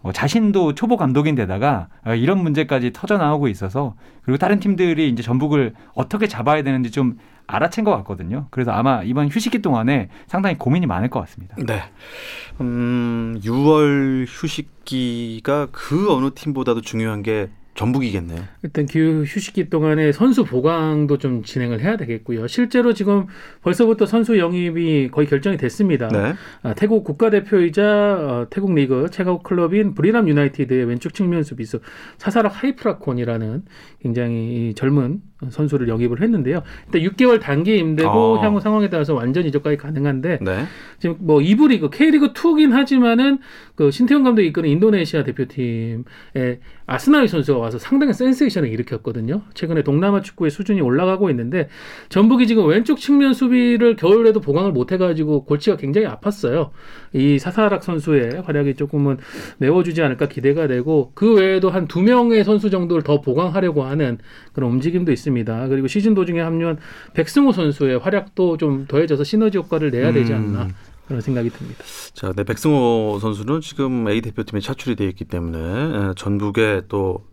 어, 0.03 0.13
자신도 0.13 0.75
초보 0.75 0.97
감독인데다가 0.97 1.89
어, 2.05 2.15
이런 2.15 2.39
문제까지 2.39 2.93
터져 2.93 3.19
나오고 3.19 3.49
있어서 3.49 3.95
그리고 4.23 4.39
다른 4.39 4.61
팀들이 4.61 5.09
이제 5.09 5.23
전북을 5.23 5.75
어떻게 5.95 6.27
잡아야 6.29 6.63
되는지 6.63 6.91
좀 6.91 7.17
알아챈 7.47 7.85
것 7.85 7.97
같거든요. 7.99 8.47
그래서 8.51 8.73
아마 8.73 9.03
이번 9.03 9.29
휴식기 9.29 9.63
동안에 9.63 10.09
상당히 10.27 10.59
고민이 10.59 10.87
많을 10.87 11.11
것 11.11 11.21
같습니다. 11.21 11.57
네. 11.65 11.83
음, 12.61 13.41
6월 13.43 14.27
휴식기가 14.29 15.69
그 15.73 16.13
어느 16.13 16.31
팀보다도 16.35 16.81
중요한 16.83 17.23
게 17.23 17.49
전북이겠네요. 17.77 18.43
일단 18.63 18.87
그 18.87 19.25
휴식기 19.27 19.71
동안에 19.71 20.13
선수 20.13 20.45
보강도 20.45 21.19
좀 21.19 21.43
진행을 21.43 21.81
해야 21.81 21.97
되겠고요. 21.97 22.47
실제로 22.49 22.93
지금 22.95 23.27
벌써부터 23.63 24.07
선수 24.07 24.39
영입이 24.39 25.11
거의 25.13 25.29
결정이 25.29 25.57
됐습니다. 25.57 26.09
네. 26.09 26.35
아, 26.63 26.75
태국 26.75 27.05
국가대표이자 27.05 27.83
어, 27.85 28.47
태국 28.51 28.75
리그 28.75 29.09
최고 29.11 29.43
클럽인 29.43 29.95
브리람 29.95 30.29
유나이티드의 30.29 30.87
왼쪽 30.87 31.15
측면 31.15 31.43
수비수 31.43 31.81
사사락 32.19 32.63
하이프라콘이라는 32.63 33.65
굉장히 34.01 34.75
젊은 34.75 35.21
선수를 35.51 35.89
영입을 35.89 36.21
했는데요. 36.23 36.63
일단 36.93 37.11
6개월 37.11 37.41
단기 37.41 37.79
임대고 37.79 38.09
어. 38.11 38.39
향후 38.43 38.61
상황에 38.61 38.89
따라서 38.91 39.15
완전 39.15 39.45
이적까지 39.47 39.79
가능한데 39.79 40.39
네. 40.43 40.65
지금 40.99 41.17
뭐 41.21 41.39
2부 41.39 41.69
리그 41.69 41.91
K리그 41.91 42.33
2긴 42.33 42.71
하지만은 42.73 43.39
그 43.75 43.91
신태용 43.91 44.23
감독이 44.23 44.47
이끄는 44.49 44.69
인도네시아 44.69 45.25
대표팀의 45.25 46.61
아스나위 46.87 47.27
선수가 47.29 47.59
와서 47.59 47.79
상당히 47.79 48.13
센세이션을 48.13 48.69
일으켰거든요. 48.69 49.43
최근에 49.55 49.83
동남아 49.83 50.21
축구의 50.21 50.51
수준이 50.51 50.81
올라가고 50.81 51.31
있는데 51.31 51.69
전북이 52.09 52.47
지금 52.47 52.67
왼쪽 52.67 52.99
측면 52.99 53.35
수비를 53.35 53.97
겨울에도 53.97 54.41
보강을 54.41 54.73
못 54.73 54.93
해가지고 54.93 55.45
골치가 55.45 55.77
굉장히 55.77 56.07
아팠어요. 56.07 56.71
이 57.13 57.39
사사락 57.39 57.83
선수의 57.83 58.43
활약이 58.45 58.75
조금은 58.75 59.19
메워주지 59.59 60.03
않을까 60.03 60.29
기대가 60.29 60.67
되고 60.67 61.13
그 61.15 61.35
외에도 61.35 61.71
한 61.71 61.87
두 61.87 62.03
명의 62.03 62.45
선수 62.45 62.69
정도를 62.69 63.03
더 63.03 63.21
보강하려고 63.21 63.85
하는 63.85 64.19
그런 64.53 64.71
움직임도 64.73 65.13
있습니다. 65.13 65.26
그리고 65.69 65.87
시즌 65.89 66.15
도중에 66.15 66.41
합류한 66.41 66.79
백승호 67.15 67.53
선수의 67.53 67.99
활약도 67.99 68.57
좀 68.57 68.87
더해져서 68.87 69.25
시너지 69.25 69.59
효과를 69.59 69.91
내야 69.91 70.13
되지 70.13 70.33
음. 70.33 70.37
않나. 70.39 70.63
음. 70.65 70.75
그런 71.07 71.21
생각이 71.21 71.51
듭니다. 71.51 71.85
자, 72.15 72.33
네, 72.35 72.43
백승호 72.43 73.19
선수는 73.21 73.61
지금 73.61 74.09
A 74.09 74.21
대표팀에 74.21 74.61
차출이 74.61 74.97
되어 74.97 75.07
있기 75.09 75.25
때문에 75.25 76.15
전북에 76.17 76.83
또 76.89 77.25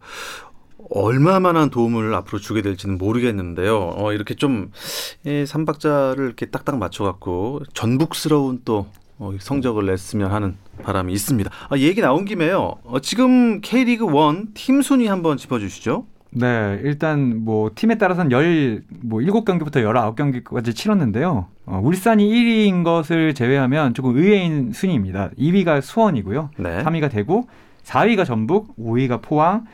얼마만한 0.92 1.70
도움을 1.72 2.14
앞으로 2.14 2.40
주게 2.40 2.62
될지는 2.62 2.98
모르겠는데요. 2.98 3.94
어, 3.96 4.14
이렇게 4.14 4.36
좀 4.36 4.72
예, 5.26 5.46
삼박자를 5.46 6.26
이렇게 6.26 6.46
딱딱 6.48 6.78
맞춰갖고 6.78 7.62
전북스러운 7.74 8.62
또 8.64 8.88
어, 9.18 9.32
성적을 9.40 9.86
냈으면 9.86 10.32
하는 10.32 10.58
바람이 10.84 11.14
있습니다. 11.14 11.50
아, 11.70 11.78
얘기 11.78 12.02
나온 12.02 12.26
김에요. 12.26 12.76
어, 12.84 13.00
지금 13.00 13.62
K리그 13.62 14.06
1 14.06 14.54
팀 14.54 14.82
순위 14.82 15.08
한번 15.08 15.38
짚어주시죠. 15.38 16.06
네, 16.36 16.80
일단 16.84 17.44
뭐 17.44 17.70
팀에 17.74 17.98
따라서는 17.98 18.32
열뭐 18.32 19.22
일곱 19.22 19.46
경기부터 19.46 19.82
열아홉 19.82 20.16
경기까지 20.16 20.74
치렀는데요. 20.74 21.48
어, 21.66 21.82
울산이 21.84 22.28
1위인 22.28 22.84
것을 22.84 23.34
제외하면 23.34 23.94
조금 23.94 24.18
의외인 24.18 24.72
순위입니다. 24.72 25.30
2위가 25.38 25.82
수원이고요. 25.82 26.50
네. 26.58 26.84
3위가 26.84 27.12
대구, 27.12 27.46
4위가 27.84 28.26
전북, 28.26 28.76
5위가 28.78 29.22
포항, 29.22 29.66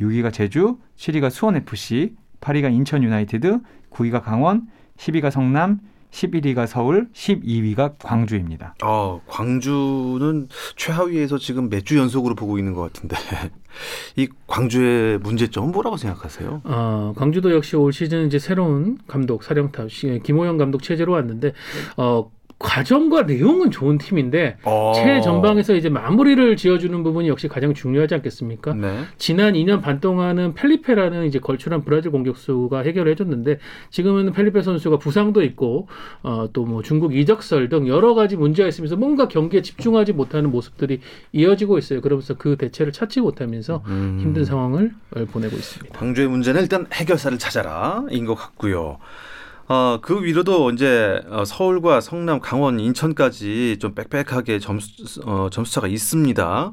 6위가 0.00 0.32
제주, 0.32 0.78
7위가 0.96 1.30
수원 1.30 1.56
FC, 1.56 2.14
8위가 2.40 2.72
인천 2.72 3.02
유나이티드, 3.02 3.60
9위가 3.90 4.22
강원, 4.22 4.68
10위가 4.96 5.30
성남, 5.30 5.80
11위가 6.16 6.66
서울, 6.66 7.08
12위가 7.12 7.94
광주입니다. 7.98 8.74
어, 8.82 9.20
광주는 9.26 10.48
최하위에서 10.76 11.38
지금 11.38 11.68
몇 11.68 11.86
주 11.86 11.98
연속으로 11.98 12.34
보고 12.34 12.58
있는 12.58 12.72
것 12.72 12.80
같은데 12.82 13.16
이 14.16 14.26
광주의 14.48 15.18
문제점은 15.18 15.70
뭐라고 15.70 15.96
생각하세요? 15.96 16.62
어, 16.64 17.12
광주도 17.16 17.52
역시 17.54 17.76
올 17.76 17.92
시즌 17.92 18.26
이제 18.26 18.38
새로운 18.40 18.98
감독 19.06 19.44
사령탑 19.44 19.88
김호영 20.24 20.56
감독 20.56 20.82
체제로 20.82 21.12
왔는데 21.12 21.52
어, 21.96 22.28
과정과 22.58 23.22
내용은 23.22 23.70
좋은 23.70 23.98
팀인데 23.98 24.58
어. 24.64 24.92
최전방에서 24.94 25.74
이제 25.74 25.88
마무리를 25.88 26.56
지어주는 26.56 27.02
부분이 27.02 27.28
역시 27.28 27.48
가장 27.48 27.74
중요하지 27.74 28.14
않겠습니까? 28.14 28.74
네. 28.74 29.00
지난 29.18 29.54
2년 29.54 29.82
반 29.82 30.00
동안은 30.00 30.54
펠리페라는 30.54 31.26
이제 31.26 31.38
걸출한 31.38 31.84
브라질 31.84 32.10
공격수가 32.10 32.78
해결해줬는데 32.80 33.58
지금은 33.90 34.32
펠리페 34.32 34.62
선수가 34.62 34.98
부상도 34.98 35.42
있고 35.42 35.88
어, 36.22 36.48
또 36.52 36.66
뭐 36.66 36.82
중국 36.82 37.14
이적설 37.14 37.68
등 37.68 37.86
여러 37.86 38.14
가지 38.14 38.36
문제가 38.36 38.68
있으면서 38.68 38.96
뭔가 38.96 39.28
경기에 39.28 39.62
집중하지 39.62 40.12
못하는 40.14 40.50
모습들이 40.50 41.00
이어지고 41.32 41.78
있어요. 41.78 42.00
그러면서 42.00 42.34
그 42.34 42.56
대체를 42.56 42.92
찾지 42.92 43.20
못하면서 43.20 43.82
음. 43.86 44.18
힘든 44.20 44.44
상황을 44.44 44.92
보내고 45.30 45.54
있습니다. 45.54 45.96
광주의 45.96 46.26
문제는 46.26 46.62
일단 46.62 46.86
해결사를 46.92 47.38
찾아라인 47.38 48.26
것 48.26 48.34
같고요. 48.34 48.98
어, 49.68 49.98
그 50.00 50.22
위로도 50.22 50.70
이제 50.70 51.20
어, 51.28 51.44
서울과 51.44 52.00
성남, 52.00 52.40
강원, 52.40 52.78
인천까지 52.78 53.78
좀 53.80 53.94
빽빽하게 53.94 54.58
점수 54.58 55.20
어, 55.24 55.48
점수차가 55.50 55.88
있습니다. 55.88 56.72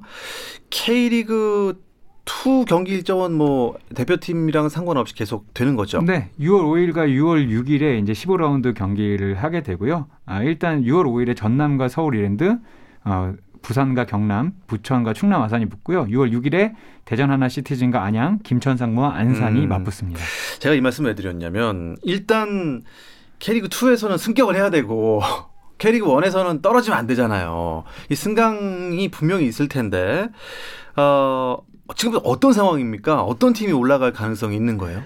K리그 0.69 1.81
2 2.25 2.65
경기 2.65 2.93
일정은 2.93 3.33
뭐 3.33 3.77
대표팀이랑 3.95 4.69
상관없이 4.69 5.13
계속 5.13 5.53
되는 5.53 5.75
거죠. 5.75 6.01
네. 6.01 6.29
6월 6.39 6.93
5일과 6.93 7.09
6월 7.09 7.49
6일에 7.49 8.01
이제 8.01 8.13
15라운드 8.13 8.73
경기를 8.73 9.35
하게 9.35 9.61
되고요. 9.61 10.07
아, 10.25 10.43
일단 10.43 10.83
6월 10.83 11.05
5일에 11.05 11.35
전남과 11.35 11.89
서울 11.89 12.15
이랜드 12.15 12.57
어, 13.03 13.33
부산과 13.63 14.05
경남, 14.05 14.51
부천과 14.67 15.13
충남 15.13 15.41
아산이 15.41 15.65
붙고요. 15.65 16.05
6월 16.05 16.31
6일에 16.31 16.73
대전 17.05 17.31
하나 17.31 17.49
시티즌과 17.49 18.03
안양, 18.03 18.39
김천 18.43 18.77
상무와 18.77 19.15
안산이 19.15 19.61
음. 19.61 19.69
맞붙습니다. 19.69 20.19
제가 20.59 20.75
이 20.75 20.81
말씀을 20.81 21.09
해드렸냐면 21.11 21.95
일단 22.03 22.83
K리그 23.39 23.69
2에서는 23.69 24.19
승격을 24.19 24.55
해야 24.55 24.69
되고 24.69 25.21
K리그 25.79 26.05
1에서는 26.05 26.61
떨어지면 26.61 26.99
안 26.99 27.07
되잖아요. 27.07 27.83
이 28.09 28.15
승강이 28.15 29.09
분명히 29.09 29.47
있을 29.47 29.67
텐데 29.67 30.27
어, 30.95 31.57
지금 31.95 32.19
어떤 32.23 32.53
상황입니까? 32.53 33.23
어떤 33.23 33.53
팀이 33.53 33.71
올라갈 33.71 34.13
가능성이 34.13 34.55
있는 34.55 34.77
거예요? 34.77 35.01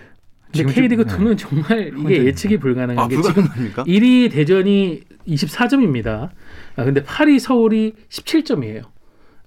근데 0.52 0.74
K리그 0.74 1.06
2는 1.06 1.30
네. 1.30 1.36
정말 1.36 1.94
이게 1.98 2.26
예측이 2.26 2.58
불가능한 2.58 3.06
아, 3.06 3.08
게 3.08 3.16
불가능합니까? 3.16 3.84
지금 3.84 4.00
1위 4.00 4.32
대전이 4.32 5.02
24점입니다. 5.28 6.30
아, 6.78 6.84
근데 6.86 7.04
8위 7.04 7.40
서울이 7.40 7.94
17점이에요. 8.10 8.84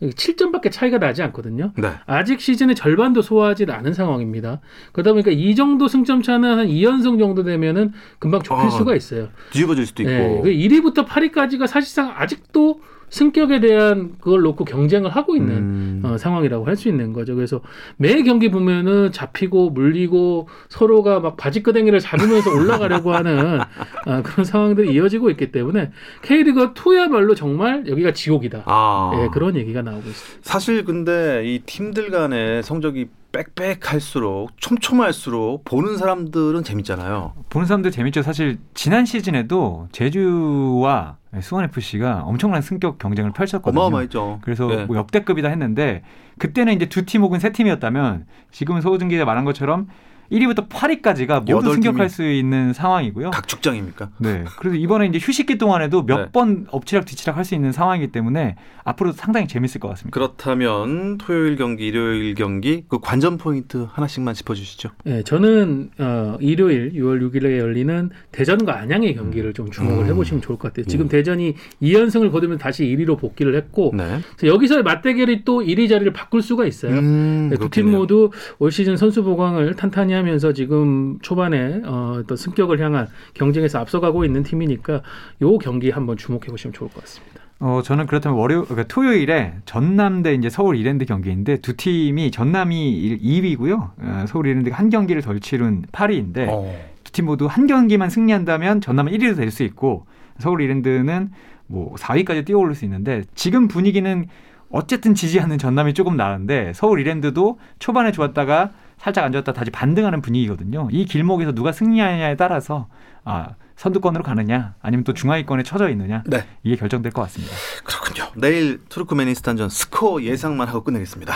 7점밖에 0.02 0.72
차이가 0.72 0.98
나지 0.98 1.22
않거든요. 1.24 1.72
네. 1.76 1.90
아직 2.06 2.40
시즌의 2.40 2.74
절반도 2.74 3.20
소화하지 3.22 3.66
않은 3.68 3.92
상황입니다. 3.92 4.60
그러다 4.92 5.12
보니까 5.12 5.30
이 5.30 5.54
정도 5.54 5.88
승점 5.88 6.22
차는 6.22 6.58
한 6.58 6.66
2연승 6.68 7.18
정도 7.18 7.44
되면은 7.44 7.92
금방 8.18 8.42
좁힐 8.42 8.66
아, 8.66 8.70
수가 8.70 8.94
있어요. 8.96 9.28
뒤집어질 9.50 9.86
수도 9.86 10.02
있고. 10.02 10.10
네. 10.10 10.42
1위부터 10.42 11.06
8위까지가 11.06 11.66
사실상 11.66 12.12
아직도 12.16 12.80
승격에 13.11 13.61
대한 13.61 14.12
그걸 14.20 14.40
놓고 14.42 14.64
경쟁을 14.64 15.11
하고 15.11 15.37
있는 15.37 15.57
음. 15.57 16.03
어, 16.05 16.16
상황이라고 16.16 16.66
할 16.66 16.81
수 16.81 16.88
있는 16.88 17.12
거죠. 17.12 17.35
그래서 17.35 17.61
매 17.99 18.23
경기 18.23 18.51
보면은 18.51 19.12
잡히고 19.12 19.70
물리고 19.70 20.49
서로가 20.70 21.20
막 21.20 21.37
바지끄댕이를 21.37 22.01
잡으면서 22.01 22.51
올라가려고 22.55 23.12
하는 23.12 23.59
어, 24.07 24.23
그런 24.23 24.44
상황들이 24.44 24.94
이어지고 24.94 25.29
있기 25.31 25.53
때문에 25.53 25.90
K리그 26.23 26.73
2야말로 26.73 27.37
정말 27.37 27.87
여기가 27.87 28.12
지옥이다. 28.12 28.62
아. 28.64 29.11
예, 29.14 29.29
그런 29.31 29.57
얘기가 29.57 29.83
나오고 29.83 30.09
있습니다. 30.09 30.40
사실 30.42 30.85
근데 30.85 31.42
이 31.44 31.59
팀들 31.66 32.11
간의 32.11 32.62
성적이 32.62 33.09
빽빽할수록 33.32 34.60
촘촘할수록 34.60 35.64
보는 35.64 35.96
사람들은 35.96 36.62
재밌잖아요. 36.64 37.34
보는 37.48 37.66
사람들 37.66 37.90
재밌죠. 37.90 38.22
사실 38.22 38.58
지난 38.74 39.04
시즌에도 39.06 39.88
제주와 39.92 41.16
수원 41.40 41.64
FC가 41.64 42.22
엄청난 42.24 42.60
승격 42.62 42.98
경쟁을 42.98 43.32
펼쳤거든요. 43.32 43.80
어마어마했죠. 43.80 44.40
그래서 44.42 44.66
네. 44.66 44.84
뭐 44.86 44.96
역대급이다 44.96 45.48
했는데 45.48 46.02
그때는 46.38 46.72
이제 46.74 46.86
두 46.86 47.04
팀 47.04 47.22
혹은 47.22 47.38
세 47.38 47.50
팀이었다면 47.52 48.26
지금은 48.50 48.80
소호준 48.80 49.08
기자 49.08 49.24
말한 49.24 49.44
것처럼 49.44 49.88
1위부터 50.30 50.68
8위까지가 50.68 51.50
모두 51.52 51.72
승격할 51.74 52.08
수 52.08 52.24
있는 52.24 52.72
상황이고요. 52.72 53.30
각축장입니까? 53.30 54.10
네. 54.18 54.44
그래서 54.58 54.76
이번에 54.76 55.06
이제 55.06 55.18
휴식기 55.20 55.58
동안에도 55.58 56.02
몇번 56.04 56.54
네. 56.60 56.64
엎치락 56.70 57.04
뒤치락 57.04 57.36
할 57.36 57.40
수 57.44 57.54
있는 57.54 57.72
상황이기 57.72 58.12
때문에 58.12 58.54
앞으로 58.84 59.12
상당히 59.12 59.48
재밌을 59.48 59.80
것 59.80 59.88
같습니다. 59.88 60.14
그렇다면 60.14 61.16
토요일 61.18 61.56
경기, 61.56 61.86
일요일 61.86 62.34
경기 62.34 62.84
그 62.88 62.98
관전 63.00 63.38
포인트 63.38 63.86
하나씩만 63.90 64.34
짚어주시죠. 64.34 64.90
네, 65.04 65.22
저는 65.22 65.90
어, 65.98 66.36
일요일 66.40 66.92
6월 66.94 67.20
6일에 67.30 67.58
열리는 67.58 68.10
대전과 68.32 68.78
안양의 68.78 69.14
경기를 69.16 69.52
좀 69.54 69.70
주목을 69.70 70.04
음. 70.04 70.10
해보시면 70.10 70.42
좋을 70.42 70.58
것 70.58 70.68
같아요. 70.68 70.86
지금 70.86 71.06
음. 71.06 71.08
대전이 71.08 71.54
2연승을 71.82 72.30
거두면 72.30 72.58
다시 72.58 72.84
1위로 72.84 73.18
복귀를 73.18 73.56
했고 73.56 73.92
네. 73.96 74.20
여기서의 74.44 74.82
맞대결이 74.82 75.44
또 75.44 75.60
1위 75.62 75.88
자리를 75.88 76.12
바꿀 76.12 76.42
수가 76.42 76.66
있어요. 76.66 76.92
음, 76.92 77.48
네, 77.50 77.56
두팀 77.56 77.90
모두 77.90 78.30
올 78.58 78.70
시즌 78.70 78.96
선수 78.96 79.24
보강을 79.24 79.76
탄탄히 79.76 80.14
하면서 80.20 80.52
지금 80.52 81.18
초반에 81.20 81.83
어, 81.85 82.22
떤 82.26 82.37
승격을 82.37 82.80
향한 82.80 83.09
경쟁에서 83.35 83.78
앞서가고 83.80 84.24
있는 84.24 84.42
팀이니까 84.42 85.02
요 85.42 85.59
경기 85.59 85.90
한번 85.90 86.16
주목해 86.16 86.46
보시면 86.46 86.72
좋을 86.72 86.90
것 86.90 87.00
같습니다. 87.02 87.40
어 87.62 87.83
저는 87.85 88.06
그렇다면 88.06 88.38
월요 88.38 88.64
그러니까 88.64 88.88
토요일에 88.88 89.52
전남 89.66 90.22
대 90.22 90.33
이제 90.33 90.48
서울 90.48 90.76
이랜드 90.76 91.04
경기인데 91.04 91.59
두 91.59 91.76
팀이 91.76 92.30
전남이 92.30 93.18
2위고요. 93.22 93.90
어, 93.98 94.24
서울 94.26 94.46
이랜드가 94.46 94.76
한 94.76 94.88
경기를 94.88 95.20
덜 95.20 95.40
치른 95.40 95.83
8위인데 95.92 96.46
어. 96.48 96.90
두팀 97.04 97.26
모두 97.26 97.46
한 97.46 97.66
경기만 97.66 98.09
승리한다면 98.09 98.80
전남은 98.80 99.12
1위도 99.12 99.37
될수 99.37 99.62
있고 99.64 100.06
서울 100.38 100.62
이랜드는 100.62 101.30
뭐 101.66 101.94
4위까지 101.96 102.46
뛰어오를 102.46 102.74
수 102.74 102.85
있는데 102.85 103.24
지금 103.35 103.68
분위기는 103.68 104.26
어쨌든 104.70 105.14
지지하는 105.14 105.59
전남이 105.59 105.94
조금 105.94 106.16
나은데 106.16 106.72
서울 106.74 107.00
이랜드도 107.00 107.59
초반에 107.78 108.12
좋았다가 108.12 108.70
살짝 109.00 109.24
안 109.24 109.32
좋았다 109.32 109.52
다시 109.54 109.70
반등하는 109.70 110.20
분위기거든요. 110.20 110.88
이 110.92 111.06
길목에서 111.06 111.52
누가 111.52 111.72
승리하느냐에 111.72 112.36
따라서 112.36 112.86
아, 113.24 113.54
선두권으로 113.76 114.22
가느냐 114.22 114.74
아니면 114.82 115.04
또 115.04 115.14
중하위권에 115.14 115.62
처져 115.62 115.88
있느냐 115.88 116.22
네. 116.26 116.44
이게 116.62 116.76
결정될 116.76 117.12
것 117.12 117.22
같습니다. 117.22 117.54
그렇군요. 117.82 118.30
내일 118.36 118.78
투르크메니스탄전 118.90 119.70
스코어 119.70 120.22
예상만 120.22 120.68
하고 120.68 120.84
끝내겠습니다. 120.84 121.34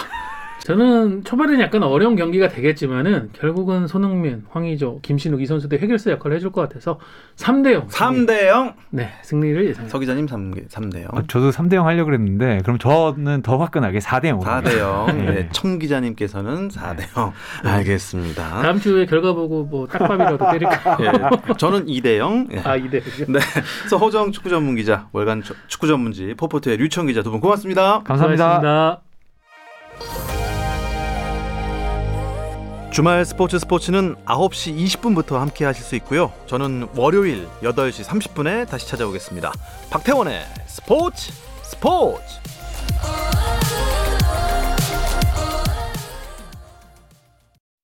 저는 0.65 1.25
초반에는 1.25 1.61
약간 1.61 1.83
어려운 1.83 2.17
경기가 2.17 2.49
되겠지만은 2.49 3.29
결국은 3.35 3.87
손흥민, 3.87 4.45
황의조, 4.51 5.01
김신욱 5.03 5.43
이 5.43 5.47
선수들 5.47 5.79
해결사 5.83 6.11
역할을 6.13 6.37
해줄 6.37 6.53
것 6.53 6.63
같아서 6.63 6.99
3대 7.37 7.73
0. 7.75 7.89
3대 7.89 8.47
0? 8.47 8.73
네, 8.89 9.11
승리를 9.23 9.63
예상합니다. 9.63 9.93
서 9.93 9.99
기자님 9.99 10.27
3, 10.27 10.53
3대 10.53 11.03
0. 11.03 11.09
아, 11.13 11.23
저도 11.29 11.51
3대 11.51 11.75
0 11.75 11.87
하려고 11.87 12.07
그랬는데 12.07 12.61
그럼 12.65 12.79
저는 12.79 13.43
더 13.43 13.59
화끈하게 13.59 13.99
4대 13.99 14.29
0. 14.29 14.41
4대 14.41 14.79
0. 14.79 15.07
네. 15.19 15.35
네. 15.35 15.49
청 15.53 15.79
기자님께서는 15.79 16.69
4대 16.69 17.15
0. 17.15 17.33
네. 17.63 17.69
알겠습니다. 17.71 18.63
다음 18.63 18.81
주에 18.81 19.05
결과 19.05 19.35
보고 19.35 19.65
뭐 19.65 19.87
딱밥이라도 19.87 20.51
때릴까요? 20.51 20.97
네. 20.99 21.53
저는 21.59 21.85
2대 21.85 22.17
0. 22.17 22.49
네. 22.49 22.61
아, 22.65 22.79
2대 22.79 23.03
0. 23.21 23.33
네. 23.35 23.39
그래서 23.81 23.99
허정 23.99 24.33
축구 24.33 24.49
전문 24.49 24.77
기자, 24.77 25.09
월간 25.13 25.43
축구 25.69 25.87
전문지 25.87 26.33
포포트의 26.39 26.79
류청 26.79 27.05
기자 27.07 27.23
두 27.23 27.31
분 27.31 27.41
고맙습니다. 27.41 28.01
감사합니다. 28.05 28.45
고맙습니다. 28.61 29.04
주말 32.95 33.25
스포츠 33.25 33.59
스포츠는 33.59 34.15
9시 34.25 34.79
20분부터 34.87 35.39
함께 35.39 35.65
하실 35.65 35.83
수 35.85 35.97
있고요. 35.97 36.33
저는 36.47 36.87
월요일 36.95 37.49
8시 37.61 38.05
30분에 38.05 38.69
다시 38.69 38.87
찾아오겠습니다. 38.87 39.53
박태원의 39.91 40.45
스포츠 40.69 41.33
스포츠! 41.65 42.23